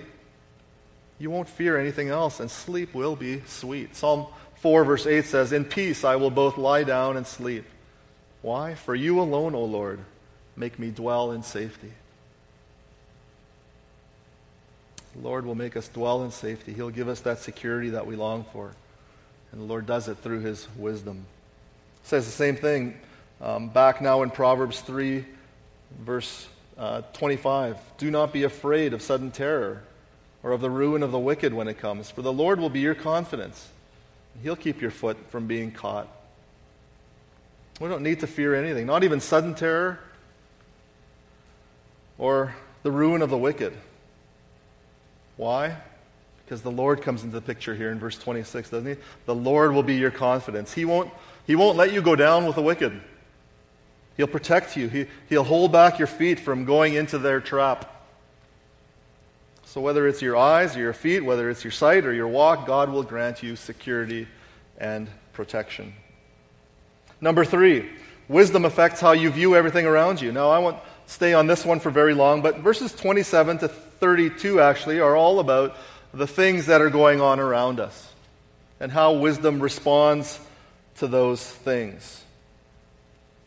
you 1.18 1.32
won't 1.32 1.50
fear 1.50 1.80
anything 1.80 2.10
else, 2.10 2.40
and 2.40 2.52
sleep 2.52 2.94
will 2.94 3.16
be 3.16 3.42
sweet. 3.48 3.96
Psalm 3.96 4.28
4, 4.62 4.84
verse 4.84 5.06
8 5.06 5.26
says, 5.26 5.52
In 5.52 5.66
peace 5.66 6.04
I 6.04 6.16
will 6.16 6.32
both 6.32 6.58
lie 6.58 6.84
down 6.84 7.18
and 7.18 7.28
sleep. 7.28 7.66
Why? 8.42 8.76
For 8.76 8.96
you 8.96 9.20
alone, 9.20 9.56
O 9.56 9.64
Lord, 9.64 10.00
make 10.56 10.80
me 10.80 10.90
dwell 10.90 11.32
in 11.32 11.44
safety. 11.44 11.92
The 15.16 15.28
Lord 15.28 15.46
will 15.46 15.56
make 15.56 15.76
us 15.76 15.88
dwell 15.88 16.24
in 16.24 16.32
safety. 16.32 16.74
He'll 16.74 16.90
give 16.90 17.08
us 17.08 17.22
that 17.22 17.40
security 17.40 17.92
that 17.92 18.06
we 18.06 18.16
long 18.16 18.46
for. 18.54 18.72
And 19.52 19.62
the 19.62 19.66
Lord 19.66 19.86
does 19.86 20.08
it 20.08 20.18
through 20.18 20.42
his 20.42 20.68
wisdom. 20.78 21.26
It 22.04 22.08
says 22.08 22.26
the 22.26 22.32
same 22.32 22.56
thing 22.56 23.00
um, 23.42 23.70
back 23.70 24.02
now 24.02 24.24
in 24.24 24.30
Proverbs 24.30 24.82
3, 24.82 25.26
verse 26.00 26.48
uh, 26.78 27.02
25 27.14 27.78
Do 27.98 28.12
not 28.12 28.34
be 28.34 28.44
afraid 28.44 28.94
of 28.94 29.02
sudden 29.02 29.32
terror 29.32 29.84
or 30.44 30.52
of 30.52 30.62
the 30.62 30.70
ruin 30.70 31.04
of 31.04 31.12
the 31.12 31.20
wicked 31.20 31.54
when 31.54 31.68
it 31.68 31.78
comes, 31.78 32.10
for 32.10 32.22
the 32.22 32.34
Lord 32.34 32.60
will 32.60 32.70
be 32.70 32.80
your 32.80 32.96
confidence. 32.96 33.70
He'll 34.44 34.56
keep 34.56 34.82
your 34.82 34.92
foot 34.92 35.18
from 35.30 35.48
being 35.48 35.72
caught. 35.72 36.08
We 37.80 37.90
don't 37.90 38.04
need 38.04 38.22
to 38.22 38.28
fear 38.28 38.56
anything, 38.56 38.86
not 38.86 39.04
even 39.04 39.20
sudden 39.20 39.54
terror 39.54 40.00
or 42.18 42.56
the 42.84 42.92
ruin 42.92 43.22
of 43.22 43.30
the 43.30 43.38
wicked. 43.38 43.74
Why? 45.36 45.78
Because 46.44 46.62
the 46.62 46.72
Lord 46.72 47.02
comes 47.02 47.24
into 47.24 47.36
the 47.36 47.42
picture 47.42 47.76
here 47.76 47.92
in 47.92 48.00
verse 48.00 48.18
26, 48.18 48.70
doesn't 48.70 48.88
he? 48.88 49.02
The 49.26 49.36
Lord 49.36 49.74
will 49.74 49.84
be 49.84 49.96
your 49.96 50.12
confidence. 50.12 50.74
He 50.74 50.86
won't, 50.86 51.12
he 51.46 51.56
won't 51.56 51.78
let 51.78 51.94
you 51.94 52.02
go 52.02 52.16
down 52.16 52.46
with 52.46 52.56
the 52.56 52.62
wicked. 52.62 53.00
He'll 54.16 54.28
protect 54.28 54.76
you. 54.76 54.88
He, 54.88 55.06
he'll 55.30 55.44
hold 55.44 55.72
back 55.72 56.00
your 56.00 56.08
feet 56.08 56.40
from 56.40 56.66
going 56.66 56.96
into 56.96 57.20
their 57.20 57.40
trap. 57.40 57.94
So, 59.68 59.82
whether 59.82 60.08
it's 60.08 60.22
your 60.22 60.38
eyes 60.38 60.78
or 60.78 60.80
your 60.80 60.94
feet, 60.94 61.26
whether 61.26 61.50
it's 61.50 61.62
your 61.62 61.72
sight 61.72 62.06
or 62.06 62.14
your 62.14 62.30
walk, 62.30 62.66
God 62.66 62.90
will 62.90 63.04
grant 63.04 63.44
you 63.44 63.58
security 63.58 64.26
and 64.78 65.10
protection. 65.34 65.94
Number 67.20 67.44
three, 67.44 67.90
wisdom 68.30 68.64
affects 68.64 69.02
how 69.02 69.12
you 69.12 69.30
view 69.30 69.58
everything 69.58 69.86
around 69.86 70.22
you. 70.22 70.32
Now, 70.32 70.50
I 70.50 70.60
won't 70.60 70.78
stay 71.06 71.34
on 71.34 71.48
this 71.48 71.66
one 71.66 71.82
for 71.82 71.90
very 71.90 72.14
long, 72.14 72.42
but 72.42 72.60
verses 72.60 72.94
27 72.94 73.58
to 73.58 73.68
32 73.68 74.62
actually 74.62 75.02
are 75.02 75.18
all 75.18 75.42
about 75.42 75.76
the 76.14 76.28
things 76.28 76.68
that 76.68 76.80
are 76.80 76.90
going 76.90 77.20
on 77.20 77.42
around 77.42 77.82
us 77.82 78.14
and 78.80 78.90
how 78.90 79.12
wisdom 79.16 79.60
responds 79.60 80.40
to 81.00 81.08
those 81.08 81.46
things. 81.46 82.24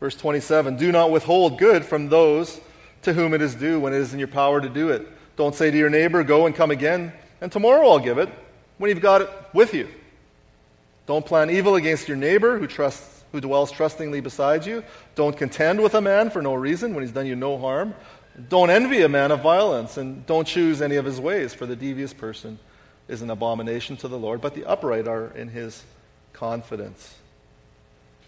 Verse 0.00 0.16
27 0.16 0.76
Do 0.76 0.92
not 0.92 1.10
withhold 1.10 1.58
good 1.58 1.82
from 1.82 2.10
those 2.10 2.60
to 3.04 3.14
whom 3.14 3.32
it 3.32 3.40
is 3.40 3.54
due 3.54 3.80
when 3.80 3.94
it 3.94 4.00
is 4.00 4.12
in 4.12 4.18
your 4.18 4.28
power 4.28 4.60
to 4.60 4.68
do 4.68 4.90
it. 4.90 5.08
Don't 5.40 5.54
say 5.54 5.70
to 5.70 5.78
your 5.78 5.88
neighbor, 5.88 6.22
Go 6.22 6.44
and 6.44 6.54
come 6.54 6.70
again, 6.70 7.14
and 7.40 7.50
tomorrow 7.50 7.88
I'll 7.88 7.98
give 7.98 8.18
it, 8.18 8.28
when 8.76 8.90
you've 8.90 9.00
got 9.00 9.22
it 9.22 9.30
with 9.54 9.72
you. 9.72 9.88
Don't 11.06 11.24
plan 11.24 11.48
evil 11.48 11.76
against 11.76 12.08
your 12.08 12.18
neighbor 12.18 12.58
who, 12.58 12.66
trusts, 12.66 13.24
who 13.32 13.40
dwells 13.40 13.72
trustingly 13.72 14.20
beside 14.20 14.66
you. 14.66 14.84
Don't 15.14 15.34
contend 15.34 15.80
with 15.80 15.94
a 15.94 16.00
man 16.02 16.28
for 16.28 16.42
no 16.42 16.52
reason 16.52 16.92
when 16.92 17.02
he's 17.02 17.12
done 17.12 17.26
you 17.26 17.36
no 17.36 17.56
harm. 17.56 17.94
Don't 18.50 18.68
envy 18.68 19.00
a 19.00 19.08
man 19.08 19.30
of 19.30 19.40
violence, 19.40 19.96
and 19.96 20.26
don't 20.26 20.46
choose 20.46 20.82
any 20.82 20.96
of 20.96 21.06
his 21.06 21.18
ways, 21.18 21.54
for 21.54 21.64
the 21.64 21.74
devious 21.74 22.12
person 22.12 22.58
is 23.08 23.22
an 23.22 23.30
abomination 23.30 23.96
to 23.96 24.08
the 24.08 24.18
Lord, 24.18 24.42
but 24.42 24.54
the 24.54 24.66
upright 24.66 25.08
are 25.08 25.28
in 25.28 25.48
his 25.48 25.82
confidence. 26.34 27.14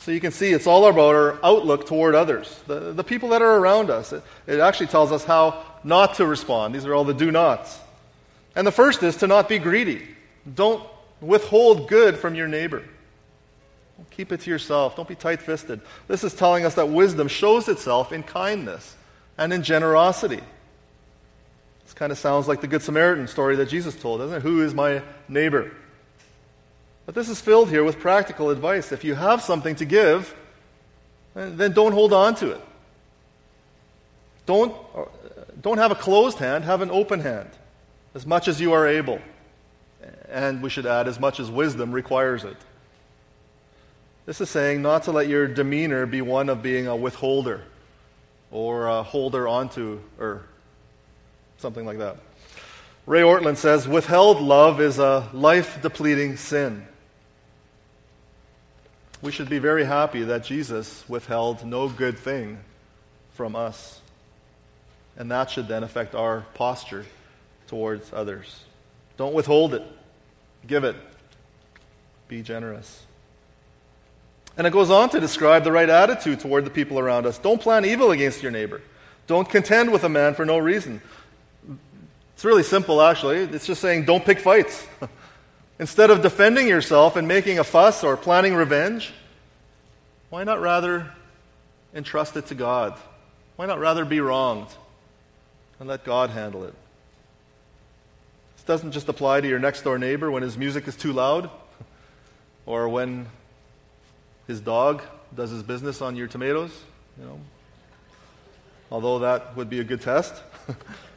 So 0.03 0.11
you 0.11 0.19
can 0.19 0.33
see 0.33 0.53
it's 0.53 0.67
all 0.67 0.85
about 0.87 1.15
our 1.15 1.39
outlook 1.45 1.87
toward 1.87 2.17
others, 2.17 2.61
the, 2.67 2.93
the 2.93 3.05
people 3.05 3.29
that 3.29 3.41
are 3.41 3.57
around 3.57 3.89
us. 3.89 4.13
It, 4.13 4.25
it 4.49 4.59
actually 4.59 4.89
tells 4.89 5.13
us 5.13 5.23
how 5.23 5.63
not 5.85 6.15
to 6.15 6.27
respond. 6.27 6.75
These 6.75 6.87
are 6.87 6.95
all 6.95 7.05
the 7.05 7.15
do 7.15 7.31
nots. 7.31 7.79
And 8.57 8.67
the 8.67 8.73
first 8.73 9.05
is 9.05 9.19
to 9.19 9.29
not 9.29 9.49
be 9.49 9.61
greedy. 9.61 10.03
Don't 10.53 10.85
withhold 11.21 11.89
good 11.89 12.19
from 12.19 12.35
your 12.35 12.49
neighbor. 12.49 12.83
Don't 13.97 14.11
keep 14.11 14.33
it 14.33 14.41
to 14.41 14.51
yourself. 14.51 14.97
Don't 14.97 15.07
be 15.07 15.15
tight 15.15 15.41
fisted. 15.41 15.81
This 16.09 16.25
is 16.25 16.35
telling 16.35 16.65
us 16.65 16.75
that 16.75 16.89
wisdom 16.89 17.29
shows 17.29 17.69
itself 17.69 18.11
in 18.11 18.25
kindness 18.25 18.97
and 19.39 19.53
in 19.53 19.63
generosity. 19.63 20.41
This 21.85 21.95
kind 21.95 22.11
of 22.11 22.19
sounds 22.19 22.49
like 22.49 22.61
the 22.61 22.67
Good 22.67 22.83
Samaritan 22.83 23.29
story 23.29 23.55
that 23.55 23.69
Jesus 23.69 23.95
told, 23.95 24.19
doesn't 24.19 24.39
it? 24.39 24.43
Who 24.43 24.63
is 24.63 24.75
my 24.75 25.01
neighbor? 25.29 25.71
But 27.05 27.15
this 27.15 27.29
is 27.29 27.41
filled 27.41 27.69
here 27.69 27.83
with 27.83 27.99
practical 27.99 28.51
advice. 28.51 28.93
If 28.93 29.05
you 29.05 29.15
have 29.15 29.43
something 29.43 29.75
to 29.77 29.85
give, 29.85 30.35
then 31.35 31.73
don't 31.73 31.93
hold 31.93 32.13
on 32.13 32.35
to 32.37 32.53
it. 32.53 32.61
Don't, 34.47 34.75
don't 35.61 35.79
have 35.79 35.91
a 35.91 35.97
closed 35.97 36.39
hand, 36.39 36.65
have 36.65 36.83
an 36.83 36.91
open 36.91 37.21
hand, 37.21 37.49
as 38.15 38.27
much 38.27 38.49
as 38.49 38.61
you 38.61 38.73
are 38.73 38.87
able. 38.87 39.21
And 40.29 40.63
we 40.63 40.71
should 40.71 40.87
add, 40.87 41.09
as 41.09 41.19
much 41.19 41.41
as 41.41 41.51
wisdom 41.51 41.93
requires 41.93 42.45
it. 42.45 42.57
This 44.27 44.41
is 44.41 44.51
saying 44.51 44.83
not 44.83 45.05
to 45.05 45.13
let 45.13 45.29
your 45.29 45.49
demeanor 45.49 46.07
be 46.07 46.23
one 46.23 46.49
of 46.49 46.63
being 46.63 46.87
a 46.87 46.95
withholder 46.97 47.63
or 48.51 48.87
a 48.87 49.03
holder 49.03 49.49
onto, 49.49 50.01
or 50.19 50.43
something 51.59 51.87
like 51.87 51.99
that. 51.99 52.19
Ray 53.07 53.23
Ortlund 53.23 53.57
says, 53.57 53.89
withheld 53.89 54.41
love 54.41 54.81
is 54.81 54.99
a 54.99 55.29
life 55.33 55.81
depleting 55.83 56.37
sin 56.37 56.87
we 59.23 59.31
should 59.31 59.49
be 59.49 59.61
very 59.61 59.85
happy 59.85 60.25
that 60.25 60.45
Jesus 60.45 61.09
withheld 61.09 61.65
no 61.65 61.89
good 61.89 62.19
thing 62.19 62.59
from 63.35 63.55
us. 63.55 64.01
And 65.17 65.31
that 65.31 65.51
should 65.51 65.69
then 65.69 65.85
affect 65.85 66.15
our 66.15 66.45
posture 66.55 67.07
towards 67.69 68.13
others. 68.13 68.65
Don't 69.17 69.33
withhold 69.33 69.75
it, 69.75 69.83
give 70.67 70.85
it. 70.85 70.97
Be 72.27 72.43
generous. 72.43 73.05
And 74.57 74.67
it 74.67 74.73
goes 74.73 74.91
on 74.91 75.09
to 75.11 75.21
describe 75.21 75.65
the 75.65 75.73
right 75.73 75.89
attitude 75.89 76.41
toward 76.41 76.65
the 76.65 76.71
people 76.71 76.99
around 76.99 77.25
us. 77.25 77.39
Don't 77.39 77.61
plan 77.61 77.85
evil 77.85 78.11
against 78.11 78.43
your 78.43 78.53
neighbor. 78.53 78.83
Don't 79.27 79.49
contend 79.49 79.93
with 79.93 80.05
a 80.05 80.09
man 80.09 80.35
for 80.35 80.45
no 80.45 80.59
reason. 80.59 81.01
It's 82.35 82.45
really 82.45 82.63
simple, 82.63 83.01
actually. 83.01 83.39
It's 83.39 83.67
just 83.67 83.81
saying 83.81 84.05
don't 84.05 84.25
pick 84.25 84.41
fights. 84.41 84.87
Instead 85.79 86.11
of 86.11 86.23
defending 86.23 86.69
yourself 86.69 87.17
and 87.17 87.27
making 87.27 87.59
a 87.59 87.65
fuss 87.65 88.05
or 88.05 88.17
planning 88.17 88.55
revenge, 88.55 89.13
why 90.31 90.45
not 90.45 90.61
rather 90.61 91.11
entrust 91.95 92.37
it 92.37 92.47
to 92.47 92.55
God? 92.55 92.99
Why 93.57 93.67
not 93.67 93.79
rather 93.79 94.05
be 94.05 94.21
wronged 94.21 94.69
and 95.79 95.89
let 95.89 96.05
God 96.05 96.31
handle 96.31 96.65
it? 96.65 96.75
This 98.57 98.65
doesn't 98.65 98.93
just 98.93 99.09
apply 99.09 99.41
to 99.41 99.49
your 99.49 99.59
next 99.59 99.83
door 99.83 99.99
neighbor 99.99 100.31
when 100.31 100.43
his 100.43 100.57
music 100.57 100.87
is 100.87 100.97
too 100.97 101.13
loud 101.13 101.51
or 102.67 102.89
when 102.89 103.27
his 104.47 104.61
dog 104.61 105.03
does 105.35 105.51
his 105.51 105.63
business 105.63 106.01
on 106.01 106.17
your 106.17 106.29
tomatoes, 106.29 106.71
you 107.19 107.25
know. 107.25 107.41
Although 108.91 109.21
that 109.21 109.57
would 109.57 109.71
be 109.71 109.81
a 109.81 109.85
good 109.85 110.01
test. 110.01 110.35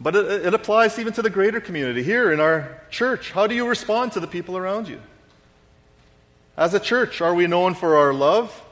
But 0.00 0.14
it, 0.14 0.46
it, 0.46 0.54
applies 0.54 0.98
even 0.98 1.12
to 1.14 1.22
the 1.22 1.30
greater 1.30 1.60
community 1.60 2.02
here 2.02 2.32
in 2.32 2.40
our 2.40 2.80
church. 2.88 3.32
How 3.32 3.46
do 3.46 3.54
you 3.54 3.66
respond 3.66 4.12
to 4.12 4.20
the 4.20 4.28
people 4.28 4.56
around 4.56 4.86
you? 4.86 5.00
As 6.56 6.72
a 6.74 6.80
church, 6.80 7.20
are 7.20 7.34
we 7.34 7.46
known 7.46 7.74
for 7.74 7.96
our 7.96 8.12
love? 8.12 8.64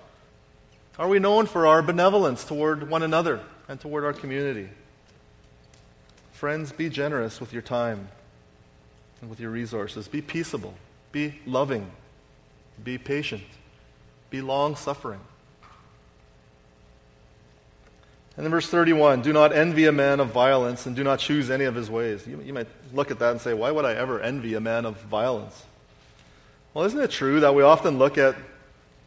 Are 0.99 1.09
we 1.09 1.19
known 1.19 1.47
for 1.47 1.67
our 1.67 1.83
benevolence 1.83 2.45
toward 2.45 2.89
one 2.89 3.03
another 3.03 3.41
and 3.69 3.81
toward 3.81 4.05
our 4.05 4.13
community? 4.13 4.69
Friends, 6.33 6.73
be 6.73 6.89
generous 6.89 7.41
with 7.41 7.53
your 7.53 7.63
time 7.63 8.09
and 9.21 9.29
with 9.29 9.41
your 9.41 9.51
resources. 9.51 10.07
Be 10.07 10.23
peaceable. 10.23 10.75
Be 11.11 11.41
loving. 11.45 11.91
Be 12.83 12.99
patient. 12.99 13.43
Be 14.31 14.41
long 14.41 14.77
suffering. 14.77 15.21
And 18.37 18.45
then 18.45 18.51
verse 18.51 18.69
31 18.69 19.23
do 19.23 19.33
not 19.33 19.55
envy 19.55 19.87
a 19.87 19.93
man 19.93 20.21
of 20.21 20.29
violence 20.29 20.87
and 20.87 20.95
do 20.95 21.03
not 21.03 21.19
choose 21.19 21.51
any 21.51 21.65
of 21.65 21.75
his 21.75 21.91
ways. 21.91 22.27
You, 22.27 22.41
you, 22.45 22.53
might 22.53 22.69
look 22.93 23.11
at 23.11 23.19
that 23.21 23.31
and 23.31 23.41
say, 23.41 23.55
why 23.55 23.71
would 23.71 23.85
I 23.85 23.95
ever 23.95 24.21
envy 24.21 24.55
a 24.55 24.61
man 24.61 24.85
of 24.85 25.01
violence? 25.03 25.65
Well, 26.75 26.85
isn't 26.85 27.01
it 27.01 27.11
true 27.11 27.41
that 27.41 27.55
we 27.55 27.63
often 27.63 27.99
look 27.99 28.19
at 28.19 28.37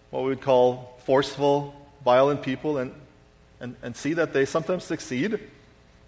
what 0.09 0.23
we 0.23 0.29
would 0.29 0.41
call 0.41 0.99
forceful, 1.05 1.75
violent 2.03 2.41
people 2.41 2.79
and, 2.79 2.91
and, 3.59 3.75
and 3.83 3.95
see 3.95 4.13
that 4.13 4.33
they 4.33 4.45
sometimes 4.45 4.83
succeed? 4.83 5.33
And 5.33 5.41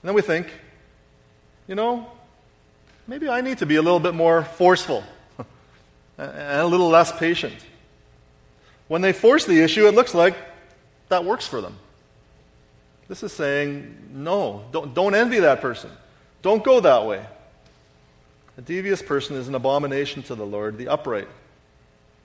then 0.02 0.16
we 0.16 0.24
think, 0.24 0.52
you 1.68 1.76
know, 1.76 2.08
maybe 3.06 3.30
I 3.30 3.42
need 3.42 3.60
to 3.60 3.68
be 3.68 3.76
a 3.76 3.84
little 3.84 4.00
bit 4.00 4.16
more 4.16 4.44
forceful 4.44 5.04
and 6.18 6.60
a 6.60 6.66
little 6.66 6.90
less 6.90 7.12
patient. 7.12 7.54
When 8.88 9.04
they 9.04 9.14
force 9.14 9.46
the 9.46 9.62
issue, 9.62 9.88
it 9.88 9.94
looks 9.94 10.16
like 10.16 10.36
that 11.10 11.24
works 11.24 11.46
for 11.46 11.62
them. 11.62 11.78
This 13.12 13.24
is 13.24 13.34
saying, 13.34 13.94
no, 14.14 14.64
don't, 14.72 14.94
don't 14.94 15.14
envy 15.14 15.42
that 15.42 15.60
person. 15.60 15.92
Don't 16.42 16.64
go 16.64 16.80
that 16.80 17.06
way. 17.06 17.22
A 18.58 18.62
devious 18.62 19.02
person 19.02 19.36
is 19.36 19.50
an 19.50 19.56
abomination 19.56 20.24
to 20.24 20.36
the 20.36 20.46
Lord. 20.46 20.78
The 20.78 20.88
upright 20.88 21.28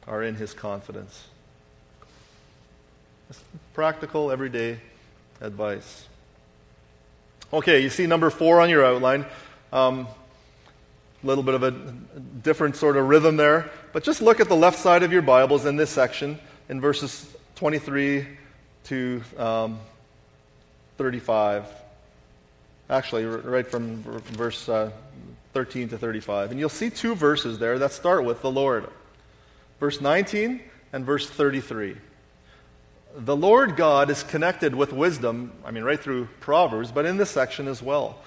are 0.06 0.22
in 0.22 0.36
his 0.36 0.54
confidence. 0.54 1.26
practical, 3.74 4.30
everyday 4.30 4.78
advice. 5.40 6.06
Okay, 7.52 7.80
you 7.80 7.90
see 7.90 8.06
number 8.06 8.30
four 8.30 8.60
on 8.60 8.70
your 8.70 8.84
outline. 8.84 9.26
A 9.72 9.76
um, 9.76 10.06
little 11.24 11.42
bit 11.42 11.54
of 11.54 11.64
a 11.64 11.72
different 12.44 12.76
sort 12.76 12.96
of 12.96 13.08
rhythm 13.08 13.36
there. 13.36 13.72
But 13.92 14.04
just 14.04 14.22
look 14.22 14.38
at 14.38 14.46
the 14.48 14.54
left 14.54 14.78
side 14.78 15.02
of 15.02 15.12
your 15.12 15.22
Bibles 15.22 15.66
in 15.66 15.74
this 15.74 15.90
section, 15.90 16.38
in 16.68 16.80
verses 16.80 17.28
23 17.56 18.24
to 18.84 19.22
um, 19.36 19.80
35. 20.96 21.66
Actually, 22.88 23.24
right 23.24 23.66
from 23.66 24.02
verse 24.02 24.68
uh, 24.68 24.90
13 25.52 25.88
to 25.88 25.98
35. 25.98 26.50
And 26.50 26.60
you'll 26.60 26.68
see 26.68 26.90
two 26.90 27.14
verses 27.14 27.58
there 27.58 27.78
that 27.78 27.92
start 27.92 28.24
with 28.24 28.42
the 28.42 28.50
Lord. 28.50 28.88
Verse 29.80 30.00
19 30.00 30.60
and 30.92 31.04
verse 31.04 31.28
33. 31.28 31.96
The 33.16 33.36
Lord 33.36 33.76
God 33.76 34.10
is 34.10 34.22
connected 34.22 34.74
with 34.74 34.92
wisdom, 34.92 35.52
I 35.64 35.70
mean, 35.70 35.84
right 35.84 35.98
through 35.98 36.28
Proverbs, 36.40 36.92
but 36.92 37.06
in 37.06 37.16
this 37.16 37.30
section 37.30 37.66
as 37.66 37.82
well. 37.82 38.18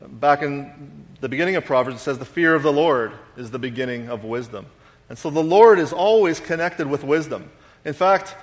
Back 0.00 0.42
in 0.42 1.06
the 1.20 1.28
beginning 1.28 1.56
of 1.56 1.64
Proverbs, 1.64 1.96
it 1.96 2.00
says, 2.00 2.18
The 2.18 2.24
fear 2.24 2.54
of 2.54 2.62
the 2.62 2.72
Lord 2.72 3.12
is 3.36 3.50
the 3.50 3.58
beginning 3.58 4.08
of 4.08 4.24
wisdom. 4.24 4.66
And 5.08 5.18
so 5.18 5.28
the 5.28 5.42
Lord 5.42 5.78
is 5.78 5.92
always 5.92 6.40
connected 6.40 6.86
with 6.86 7.04
wisdom. 7.04 7.50
In 7.84 7.94
fact, 7.94 8.34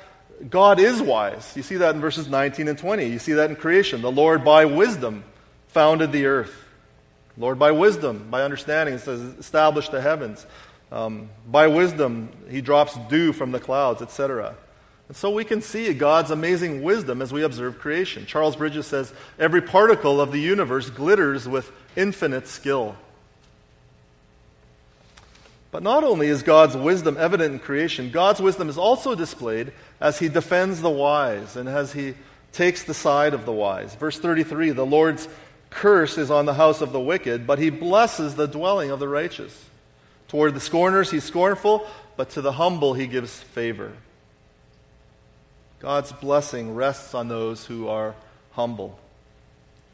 God 0.50 0.80
is 0.80 1.02
wise. 1.02 1.54
You 1.56 1.64
see 1.64 1.78
that 1.78 1.96
in 1.96 2.02
verses 2.02 2.28
19 2.28 2.68
and 2.68 2.78
20. 2.78 3.06
You 3.06 3.20
see 3.20 3.34
that 3.34 3.50
in 3.50 3.56
creation. 3.56 4.02
The 4.02 4.12
Lord, 4.12 4.44
by 4.44 4.66
wisdom, 4.66 5.24
founded 5.68 6.12
the 6.12 6.26
earth. 6.26 6.54
Lord, 7.38 7.60
by 7.60 7.72
wisdom, 7.72 8.28
by 8.30 8.44
understanding, 8.44 8.96
it 8.96 9.00
says, 9.00 9.22
established 9.40 9.92
the 9.92 10.02
heavens. 10.02 10.46
Um, 10.92 11.30
by 11.48 11.68
wisdom, 11.68 12.30
he 12.50 12.62
drops 12.62 12.98
dew 13.10 13.34
from 13.34 13.52
the 13.52 13.60
clouds, 13.60 14.02
etc. 14.02 14.56
And 15.08 15.18
so 15.18 15.32
we 15.32 15.44
can 15.44 15.62
see 15.62 15.94
God's 15.94 16.32
amazing 16.32 16.82
wisdom 16.82 17.22
as 17.22 17.32
we 17.32 17.44
observe 17.44 17.80
creation. 17.80 18.26
Charles 18.26 18.56
Bridges 18.56 18.88
says, 18.88 19.14
every 19.38 19.62
particle 19.62 20.22
of 20.22 20.32
the 20.32 20.40
universe 20.40 20.90
glitters 20.90 21.48
with 21.48 21.72
infinite 21.96 22.48
skill. 22.48 22.96
But 25.76 25.84
not 25.84 26.06
only 26.06 26.28
is 26.28 26.42
God's 26.42 26.78
wisdom 26.78 27.18
evident 27.20 27.52
in 27.52 27.60
creation, 27.60 28.10
God's 28.10 28.40
wisdom 28.40 28.70
is 28.70 28.78
also 28.78 29.14
displayed 29.14 29.74
as 30.00 30.18
he 30.18 30.30
defends 30.30 30.80
the 30.80 30.90
wise 30.90 31.58
and 31.58 31.68
as 31.68 31.92
he 31.92 32.14
takes 32.54 32.86
the 32.86 32.94
side 32.94 33.34
of 33.34 33.46
the 33.46 33.52
wise. 33.52 33.94
Verse 33.96 34.18
33 34.18 34.70
The 34.70 34.86
Lord's 34.86 35.28
curse 35.70 36.18
is 36.18 36.32
on 36.32 36.46
the 36.46 36.54
house 36.54 36.80
of 36.80 36.94
the 36.94 37.00
wicked, 37.02 37.46
but 37.46 37.60
he 37.60 37.72
blesses 37.72 38.36
the 38.36 38.48
dwelling 38.48 38.90
of 38.90 39.00
the 39.00 39.10
righteous. 39.10 39.66
Toward 40.30 40.54
the 40.54 40.62
scorners 40.62 41.12
he's 41.12 41.26
scornful, 41.26 41.86
but 42.16 42.30
to 42.30 42.42
the 42.42 42.54
humble 42.54 42.94
he 42.94 43.06
gives 43.06 43.38
favor. 43.38 43.92
God's 45.80 46.14
blessing 46.14 46.74
rests 46.74 47.14
on 47.14 47.28
those 47.28 47.66
who 47.66 47.90
are 47.90 48.16
humble. 48.54 48.98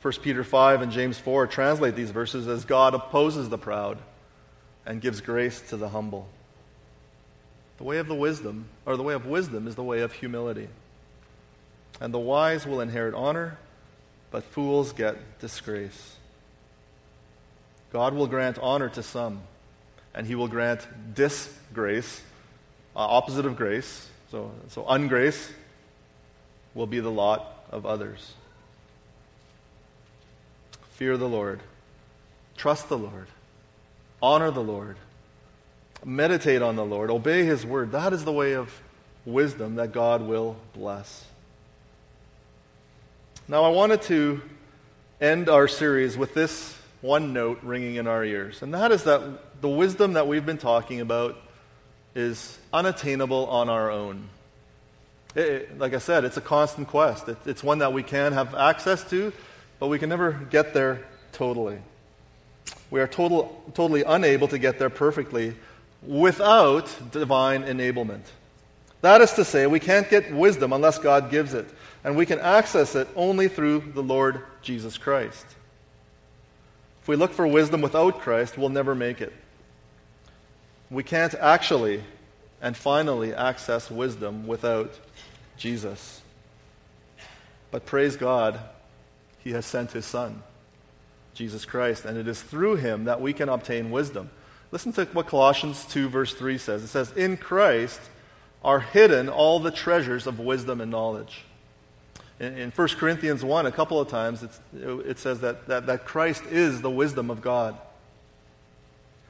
1 0.03 0.13
Peter 0.21 0.43
5 0.43 0.83
and 0.83 0.91
James 0.91 1.17
4 1.17 1.47
translate 1.47 1.95
these 1.95 2.11
verses 2.11 2.47
as 2.47 2.65
God 2.65 2.93
opposes 2.93 3.49
the 3.49 3.57
proud 3.57 3.97
and 4.85 5.01
gives 5.01 5.21
grace 5.21 5.61
to 5.69 5.77
the 5.77 5.89
humble. 5.89 6.27
The 7.77 7.83
way 7.83 7.97
of 7.97 8.07
the 8.07 8.15
wisdom, 8.15 8.65
or 8.85 8.95
the 8.97 9.03
way 9.03 9.13
of 9.13 9.25
wisdom 9.25 9.67
is 9.67 9.75
the 9.75 9.83
way 9.83 10.01
of 10.01 10.13
humility. 10.13 10.67
And 11.99 12.13
the 12.13 12.19
wise 12.19 12.65
will 12.65 12.81
inherit 12.81 13.13
honor, 13.13 13.57
but 14.29 14.43
fools 14.43 14.93
get 14.93 15.39
disgrace. 15.39 16.15
God 17.91 18.13
will 18.13 18.27
grant 18.27 18.57
honor 18.59 18.89
to 18.89 19.03
some, 19.03 19.41
and 20.13 20.25
he 20.25 20.35
will 20.35 20.47
grant 20.47 20.87
disgrace, 21.13 22.21
uh, 22.95 22.99
opposite 22.99 23.45
of 23.45 23.55
grace. 23.55 24.09
So, 24.31 24.51
so 24.69 24.83
ungrace 24.83 25.51
will 26.73 26.87
be 26.87 26.99
the 26.99 27.11
lot 27.11 27.65
of 27.69 27.85
others. 27.85 28.33
Fear 30.93 31.17
the 31.17 31.27
Lord. 31.27 31.59
Trust 32.55 32.89
the 32.89 32.97
Lord. 32.97 33.27
Honor 34.21 34.51
the 34.51 34.63
Lord. 34.63 34.97
Meditate 36.03 36.61
on 36.61 36.75
the 36.75 36.85
Lord. 36.85 37.09
Obey 37.09 37.43
His 37.43 37.65
word. 37.65 37.91
That 37.91 38.13
is 38.13 38.23
the 38.23 38.31
way 38.31 38.53
of 38.53 38.81
wisdom 39.25 39.75
that 39.75 39.91
God 39.91 40.21
will 40.21 40.55
bless. 40.73 41.25
Now, 43.47 43.63
I 43.63 43.69
wanted 43.69 44.01
to 44.03 44.41
end 45.19 45.49
our 45.49 45.67
series 45.67 46.17
with 46.17 46.33
this 46.33 46.77
one 47.01 47.33
note 47.33 47.59
ringing 47.63 47.95
in 47.95 48.07
our 48.07 48.23
ears, 48.23 48.61
and 48.61 48.73
that 48.73 48.91
is 48.91 49.03
that 49.03 49.61
the 49.61 49.69
wisdom 49.69 50.13
that 50.13 50.27
we've 50.27 50.45
been 50.45 50.57
talking 50.57 51.01
about 51.01 51.35
is 52.15 52.57
unattainable 52.73 53.47
on 53.47 53.69
our 53.69 53.91
own. 53.91 54.29
It, 55.35 55.77
like 55.79 55.93
I 55.93 55.99
said, 55.99 56.25
it's 56.25 56.37
a 56.37 56.41
constant 56.41 56.87
quest. 56.87 57.27
It, 57.27 57.37
it's 57.45 57.63
one 57.63 57.79
that 57.79 57.93
we 57.93 58.03
can 58.03 58.33
have 58.33 58.53
access 58.53 59.03
to, 59.09 59.31
but 59.79 59.87
we 59.87 59.97
can 59.97 60.09
never 60.09 60.31
get 60.49 60.73
there 60.73 61.05
totally. 61.31 61.79
We 62.89 62.99
are 62.99 63.07
total, 63.07 63.63
totally 63.73 64.03
unable 64.03 64.47
to 64.49 64.59
get 64.59 64.79
there 64.79 64.89
perfectly 64.89 65.55
without 66.03 66.89
divine 67.11 67.63
enablement. 67.63 68.23
That 69.01 69.21
is 69.21 69.31
to 69.33 69.45
say, 69.45 69.65
we 69.65 69.79
can't 69.79 70.09
get 70.09 70.33
wisdom 70.33 70.73
unless 70.73 70.99
God 70.99 71.31
gives 71.31 71.53
it, 71.53 71.67
and 72.03 72.15
we 72.15 72.25
can 72.25 72.39
access 72.39 72.95
it 72.95 73.07
only 73.15 73.47
through 73.47 73.91
the 73.93 74.03
Lord 74.03 74.43
Jesus 74.61 74.97
Christ. 74.97 75.45
If 77.01 77.07
we 77.07 77.15
look 77.15 77.33
for 77.33 77.47
wisdom 77.47 77.81
without 77.81 78.19
Christ, 78.19 78.57
we'll 78.57 78.69
never 78.69 78.93
make 78.93 79.21
it. 79.21 79.33
We 80.91 81.03
can't 81.03 81.33
actually 81.33 82.03
and 82.61 82.77
finally 82.77 83.33
access 83.33 83.89
wisdom 83.89 84.45
without 84.45 84.93
Jesus. 85.57 86.21
But 87.71 87.85
praise 87.85 88.15
God, 88.15 88.59
He 89.39 89.51
has 89.51 89.65
sent 89.65 89.93
His 89.93 90.05
Son. 90.05 90.43
Jesus 91.41 91.65
Christ, 91.65 92.05
and 92.05 92.19
it 92.19 92.27
is 92.27 92.39
through 92.39 92.75
him 92.75 93.05
that 93.05 93.19
we 93.19 93.33
can 93.33 93.49
obtain 93.49 93.89
wisdom. 93.89 94.29
Listen 94.69 94.93
to 94.93 95.05
what 95.05 95.25
Colossians 95.25 95.85
2, 95.85 96.07
verse 96.07 96.35
3 96.35 96.59
says. 96.59 96.83
It 96.83 96.89
says, 96.89 97.11
In 97.13 97.35
Christ 97.35 97.99
are 98.63 98.79
hidden 98.79 99.27
all 99.27 99.59
the 99.59 99.71
treasures 99.71 100.27
of 100.27 100.37
wisdom 100.37 100.81
and 100.81 100.91
knowledge. 100.91 101.43
In, 102.39 102.55
in 102.59 102.69
1 102.69 102.87
Corinthians 102.89 103.43
1, 103.43 103.65
a 103.65 103.71
couple 103.71 103.99
of 103.99 104.07
times, 104.07 104.45
it 104.71 105.17
says 105.17 105.39
that, 105.39 105.65
that, 105.65 105.87
that 105.87 106.05
Christ 106.05 106.43
is 106.51 106.79
the 106.81 106.91
wisdom 106.91 107.31
of 107.31 107.41
God. 107.41 107.75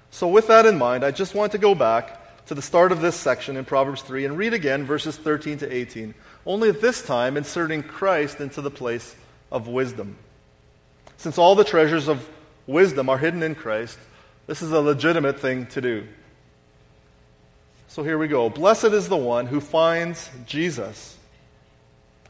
So, 0.09 0.27
with 0.27 0.47
that 0.47 0.65
in 0.65 0.77
mind, 0.77 1.05
I 1.05 1.11
just 1.11 1.33
want 1.33 1.53
to 1.53 1.57
go 1.57 1.73
back 1.73 2.45
to 2.47 2.55
the 2.55 2.61
start 2.61 2.91
of 2.91 2.99
this 2.99 3.15
section 3.15 3.55
in 3.55 3.63
Proverbs 3.63 4.01
3 4.01 4.25
and 4.25 4.37
read 4.37 4.53
again 4.53 4.83
verses 4.83 5.15
13 5.15 5.59
to 5.59 5.73
18, 5.73 6.13
only 6.45 6.71
this 6.71 7.01
time 7.01 7.37
inserting 7.37 7.83
Christ 7.83 8.41
into 8.41 8.59
the 8.59 8.69
place 8.69 9.15
of 9.49 9.69
wisdom. 9.69 10.17
Since 11.21 11.37
all 11.37 11.53
the 11.53 11.63
treasures 11.63 12.07
of 12.07 12.27
wisdom 12.65 13.07
are 13.07 13.17
hidden 13.19 13.43
in 13.43 13.53
Christ, 13.53 13.99
this 14.47 14.63
is 14.63 14.71
a 14.71 14.81
legitimate 14.81 15.39
thing 15.39 15.67
to 15.67 15.79
do. 15.79 16.07
So 17.89 18.01
here 18.01 18.17
we 18.17 18.27
go. 18.27 18.49
Blessed 18.49 18.85
is 18.85 19.07
the 19.07 19.15
one 19.15 19.45
who 19.45 19.61
finds 19.61 20.31
Jesus 20.47 21.15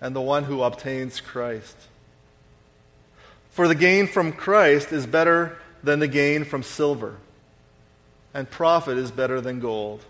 and 0.01 0.13
the 0.13 0.19
one 0.19 0.43
who 0.43 0.61
obtains 0.61 1.21
Christ. 1.21 1.77
For 3.51 3.69
the 3.69 3.75
gain 3.75 4.07
from 4.07 4.33
Christ 4.33 4.91
is 4.91 5.05
better 5.05 5.57
than 5.81 5.99
the 5.99 6.09
gain 6.09 6.43
from 6.43 6.61
silver, 6.61 7.15
and 8.33 8.51
profit 8.51 8.97
is 8.97 9.09
better 9.09 9.39
than 9.39 9.61
gold. 9.61 10.03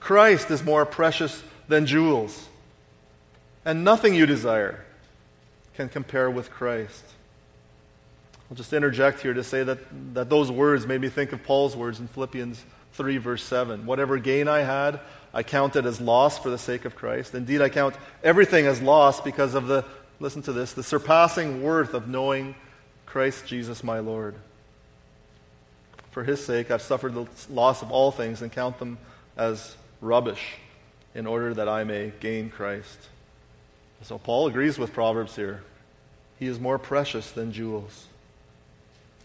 Christ 0.00 0.50
is 0.50 0.64
more 0.64 0.86
precious 0.86 1.42
than 1.68 1.84
jewels, 1.84 2.48
and 3.66 3.84
nothing 3.84 4.14
you 4.14 4.24
desire 4.24 4.82
can 5.74 5.90
compare 5.90 6.30
with 6.30 6.50
Christ. 6.50 7.04
I'll 8.50 8.56
just 8.56 8.72
interject 8.72 9.20
here 9.20 9.34
to 9.34 9.42
say 9.42 9.62
that, 9.62 9.78
that 10.14 10.28
those 10.28 10.50
words 10.50 10.86
made 10.86 11.00
me 11.00 11.08
think 11.08 11.32
of 11.32 11.42
Paul's 11.42 11.74
words 11.76 11.98
in 11.98 12.08
Philippians 12.08 12.62
3, 12.92 13.16
verse 13.16 13.42
7. 13.42 13.86
Whatever 13.86 14.18
gain 14.18 14.48
I 14.48 14.60
had, 14.60 15.00
I 15.32 15.42
counted 15.42 15.86
as 15.86 16.00
loss 16.00 16.38
for 16.38 16.50
the 16.50 16.58
sake 16.58 16.84
of 16.84 16.94
Christ. 16.94 17.34
Indeed, 17.34 17.62
I 17.62 17.68
count 17.68 17.96
everything 18.22 18.66
as 18.66 18.80
loss 18.82 19.20
because 19.20 19.54
of 19.54 19.66
the, 19.66 19.84
listen 20.20 20.42
to 20.42 20.52
this, 20.52 20.72
the 20.72 20.82
surpassing 20.82 21.62
worth 21.62 21.94
of 21.94 22.06
knowing 22.06 22.54
Christ 23.06 23.46
Jesus 23.46 23.82
my 23.82 23.98
Lord. 23.98 24.34
For 26.10 26.22
his 26.22 26.44
sake, 26.44 26.70
I've 26.70 26.82
suffered 26.82 27.14
the 27.14 27.26
loss 27.50 27.82
of 27.82 27.90
all 27.90 28.12
things 28.12 28.42
and 28.42 28.52
count 28.52 28.78
them 28.78 28.98
as 29.36 29.76
rubbish 30.00 30.56
in 31.14 31.26
order 31.26 31.54
that 31.54 31.68
I 31.68 31.82
may 31.84 32.12
gain 32.20 32.50
Christ. 32.50 32.98
So 34.02 34.18
Paul 34.18 34.46
agrees 34.46 34.78
with 34.78 34.92
Proverbs 34.92 35.34
here. 35.34 35.62
He 36.38 36.46
is 36.46 36.60
more 36.60 36.78
precious 36.78 37.30
than 37.30 37.52
jewels. 37.52 38.06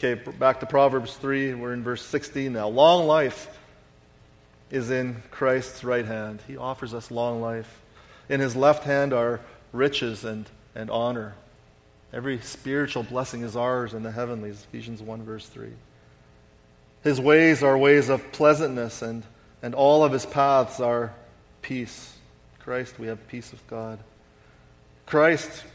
Okay, 0.01 0.13
back 0.13 0.61
to 0.61 0.65
Proverbs 0.65 1.13
3. 1.17 1.55
We're 1.55 1.73
in 1.73 1.83
verse 1.83 2.01
16 2.05 2.53
now. 2.53 2.69
Long 2.69 3.05
life 3.05 3.59
is 4.71 4.91
in 4.91 5.21
Christ's 5.29 5.83
right 5.83 6.05
hand. 6.05 6.39
He 6.47 6.55
offers 6.55 6.93
us 6.93 7.11
long 7.11 7.41
life. 7.41 7.81
In 8.29 8.39
his 8.39 8.55
left 8.55 8.85
hand 8.85 9.11
are 9.11 9.41
riches 9.73 10.23
and, 10.23 10.49
and 10.73 10.89
honor. 10.89 11.35
Every 12.13 12.39
spiritual 12.39 13.03
blessing 13.03 13.41
is 13.41 13.57
ours 13.57 13.93
in 13.93 14.03
the 14.03 14.11
heavenlies. 14.11 14.65
Ephesians 14.69 15.01
1, 15.01 15.23
verse 15.23 15.47
3. 15.47 15.67
His 17.03 17.19
ways 17.19 17.61
are 17.61 17.77
ways 17.77 18.07
of 18.07 18.31
pleasantness, 18.31 19.01
and, 19.01 19.23
and 19.61 19.75
all 19.75 20.05
of 20.05 20.13
his 20.13 20.25
paths 20.25 20.79
are 20.79 21.13
peace. 21.61 22.15
Christ, 22.59 22.97
we 22.99 23.07
have 23.07 23.27
peace 23.27 23.51
with 23.51 23.67
God. 23.67 23.99
Christ, 25.05 25.65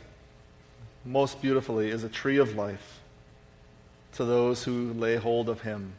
most 1.04 1.42
beautifully, 1.42 1.90
is 1.90 2.04
a 2.04 2.08
tree 2.08 2.38
of 2.38 2.56
life 2.56 3.02
to 4.14 4.24
those 4.24 4.64
who 4.64 4.92
lay 4.92 5.16
hold 5.16 5.48
of 5.48 5.62
him. 5.62 5.92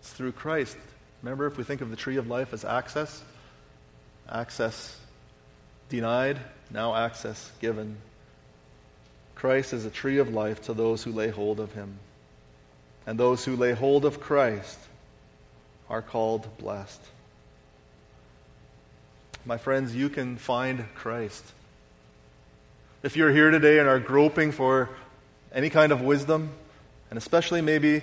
It's 0.00 0.12
through 0.12 0.32
Christ. 0.32 0.76
Remember, 1.22 1.46
if 1.46 1.56
we 1.56 1.64
think 1.64 1.80
of 1.80 1.90
the 1.90 1.96
tree 1.96 2.16
of 2.16 2.26
life 2.26 2.52
as 2.52 2.64
access, 2.64 3.22
access 4.28 4.98
denied, 5.88 6.38
now 6.70 6.94
access 6.94 7.50
given. 7.60 7.96
Christ 9.34 9.72
is 9.72 9.84
a 9.84 9.90
tree 9.90 10.18
of 10.18 10.32
life 10.32 10.62
to 10.62 10.74
those 10.74 11.02
who 11.02 11.12
lay 11.12 11.28
hold 11.28 11.60
of 11.60 11.72
him. 11.72 11.98
And 13.06 13.18
those 13.18 13.44
who 13.44 13.56
lay 13.56 13.72
hold 13.72 14.04
of 14.04 14.20
Christ 14.20 14.78
are 15.88 16.02
called 16.02 16.46
blessed. 16.58 17.00
My 19.44 19.56
friends, 19.56 19.96
you 19.96 20.08
can 20.08 20.36
find 20.36 20.84
Christ. 20.94 21.44
If 23.02 23.16
you're 23.16 23.32
here 23.32 23.50
today 23.50 23.78
and 23.78 23.88
are 23.88 23.98
groping 23.98 24.52
for 24.52 24.90
any 25.52 25.70
kind 25.70 25.92
of 25.92 26.02
wisdom, 26.02 26.50
and 27.10 27.16
especially 27.18 27.60
maybe 27.60 28.02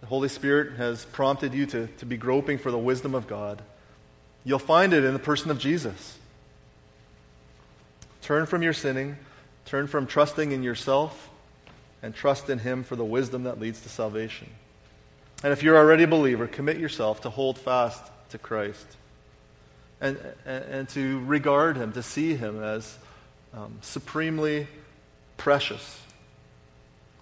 the 0.00 0.06
Holy 0.06 0.28
Spirit 0.28 0.76
has 0.76 1.04
prompted 1.04 1.52
you 1.52 1.66
to, 1.66 1.88
to 1.98 2.06
be 2.06 2.16
groping 2.16 2.58
for 2.58 2.70
the 2.70 2.78
wisdom 2.78 3.14
of 3.14 3.26
God. 3.26 3.60
You'll 4.44 4.60
find 4.60 4.92
it 4.92 5.04
in 5.04 5.12
the 5.12 5.18
person 5.18 5.50
of 5.50 5.58
Jesus. 5.58 6.18
Turn 8.22 8.46
from 8.46 8.62
your 8.62 8.72
sinning, 8.72 9.16
turn 9.64 9.88
from 9.88 10.06
trusting 10.06 10.52
in 10.52 10.62
yourself, 10.62 11.30
and 12.02 12.14
trust 12.14 12.48
in 12.48 12.60
Him 12.60 12.84
for 12.84 12.94
the 12.94 13.04
wisdom 13.04 13.44
that 13.44 13.58
leads 13.58 13.80
to 13.80 13.88
salvation. 13.88 14.48
And 15.42 15.52
if 15.52 15.62
you're 15.62 15.76
already 15.76 16.04
a 16.04 16.08
believer, 16.08 16.46
commit 16.46 16.78
yourself 16.78 17.22
to 17.22 17.30
hold 17.30 17.58
fast 17.58 18.02
to 18.30 18.38
Christ 18.38 18.86
and, 20.00 20.16
and, 20.46 20.64
and 20.64 20.88
to 20.90 21.24
regard 21.24 21.76
Him, 21.76 21.92
to 21.92 22.02
see 22.02 22.36
Him 22.36 22.62
as 22.62 22.96
um, 23.52 23.78
supremely 23.80 24.68
precious 25.36 26.00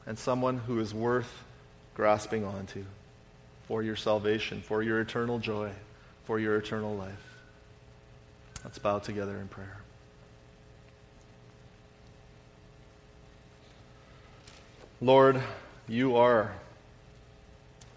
and 0.06 0.18
someone 0.18 0.58
who 0.58 0.78
is 0.80 0.94
worth 0.94 1.42
grasping 1.94 2.44
onto 2.44 2.84
for 3.66 3.82
your 3.82 3.96
salvation, 3.96 4.60
for 4.60 4.82
your 4.82 5.00
eternal 5.00 5.38
joy, 5.38 5.70
for 6.24 6.38
your 6.38 6.56
eternal 6.56 6.94
life. 6.94 7.34
Let's 8.64 8.78
bow 8.78 8.98
together 8.98 9.36
in 9.36 9.48
prayer. 9.48 9.78
Lord, 15.00 15.42
you 15.88 16.16
are 16.16 16.52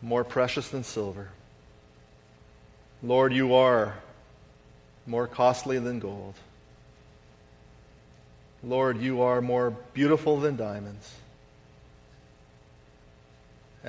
more 0.02 0.24
precious 0.24 0.70
than 0.70 0.84
silver. 0.84 1.30
Lord, 3.02 3.34
you 3.34 3.54
are 3.54 3.96
more 5.06 5.28
costly 5.28 5.80
than 5.80 6.00
gold. 6.00 6.36
Lord, 8.64 9.02
you 9.02 9.22
are 9.22 9.42
more 9.42 9.72
beautiful 9.94 10.40
than 10.40 10.58
diamonds. 10.58 11.16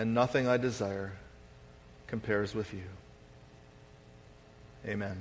And 0.01 0.15
nothing 0.15 0.49
I 0.49 0.57
desire 0.57 1.13
compares 2.07 2.55
with 2.55 2.73
you. 2.73 2.85
Amen. 4.87 5.21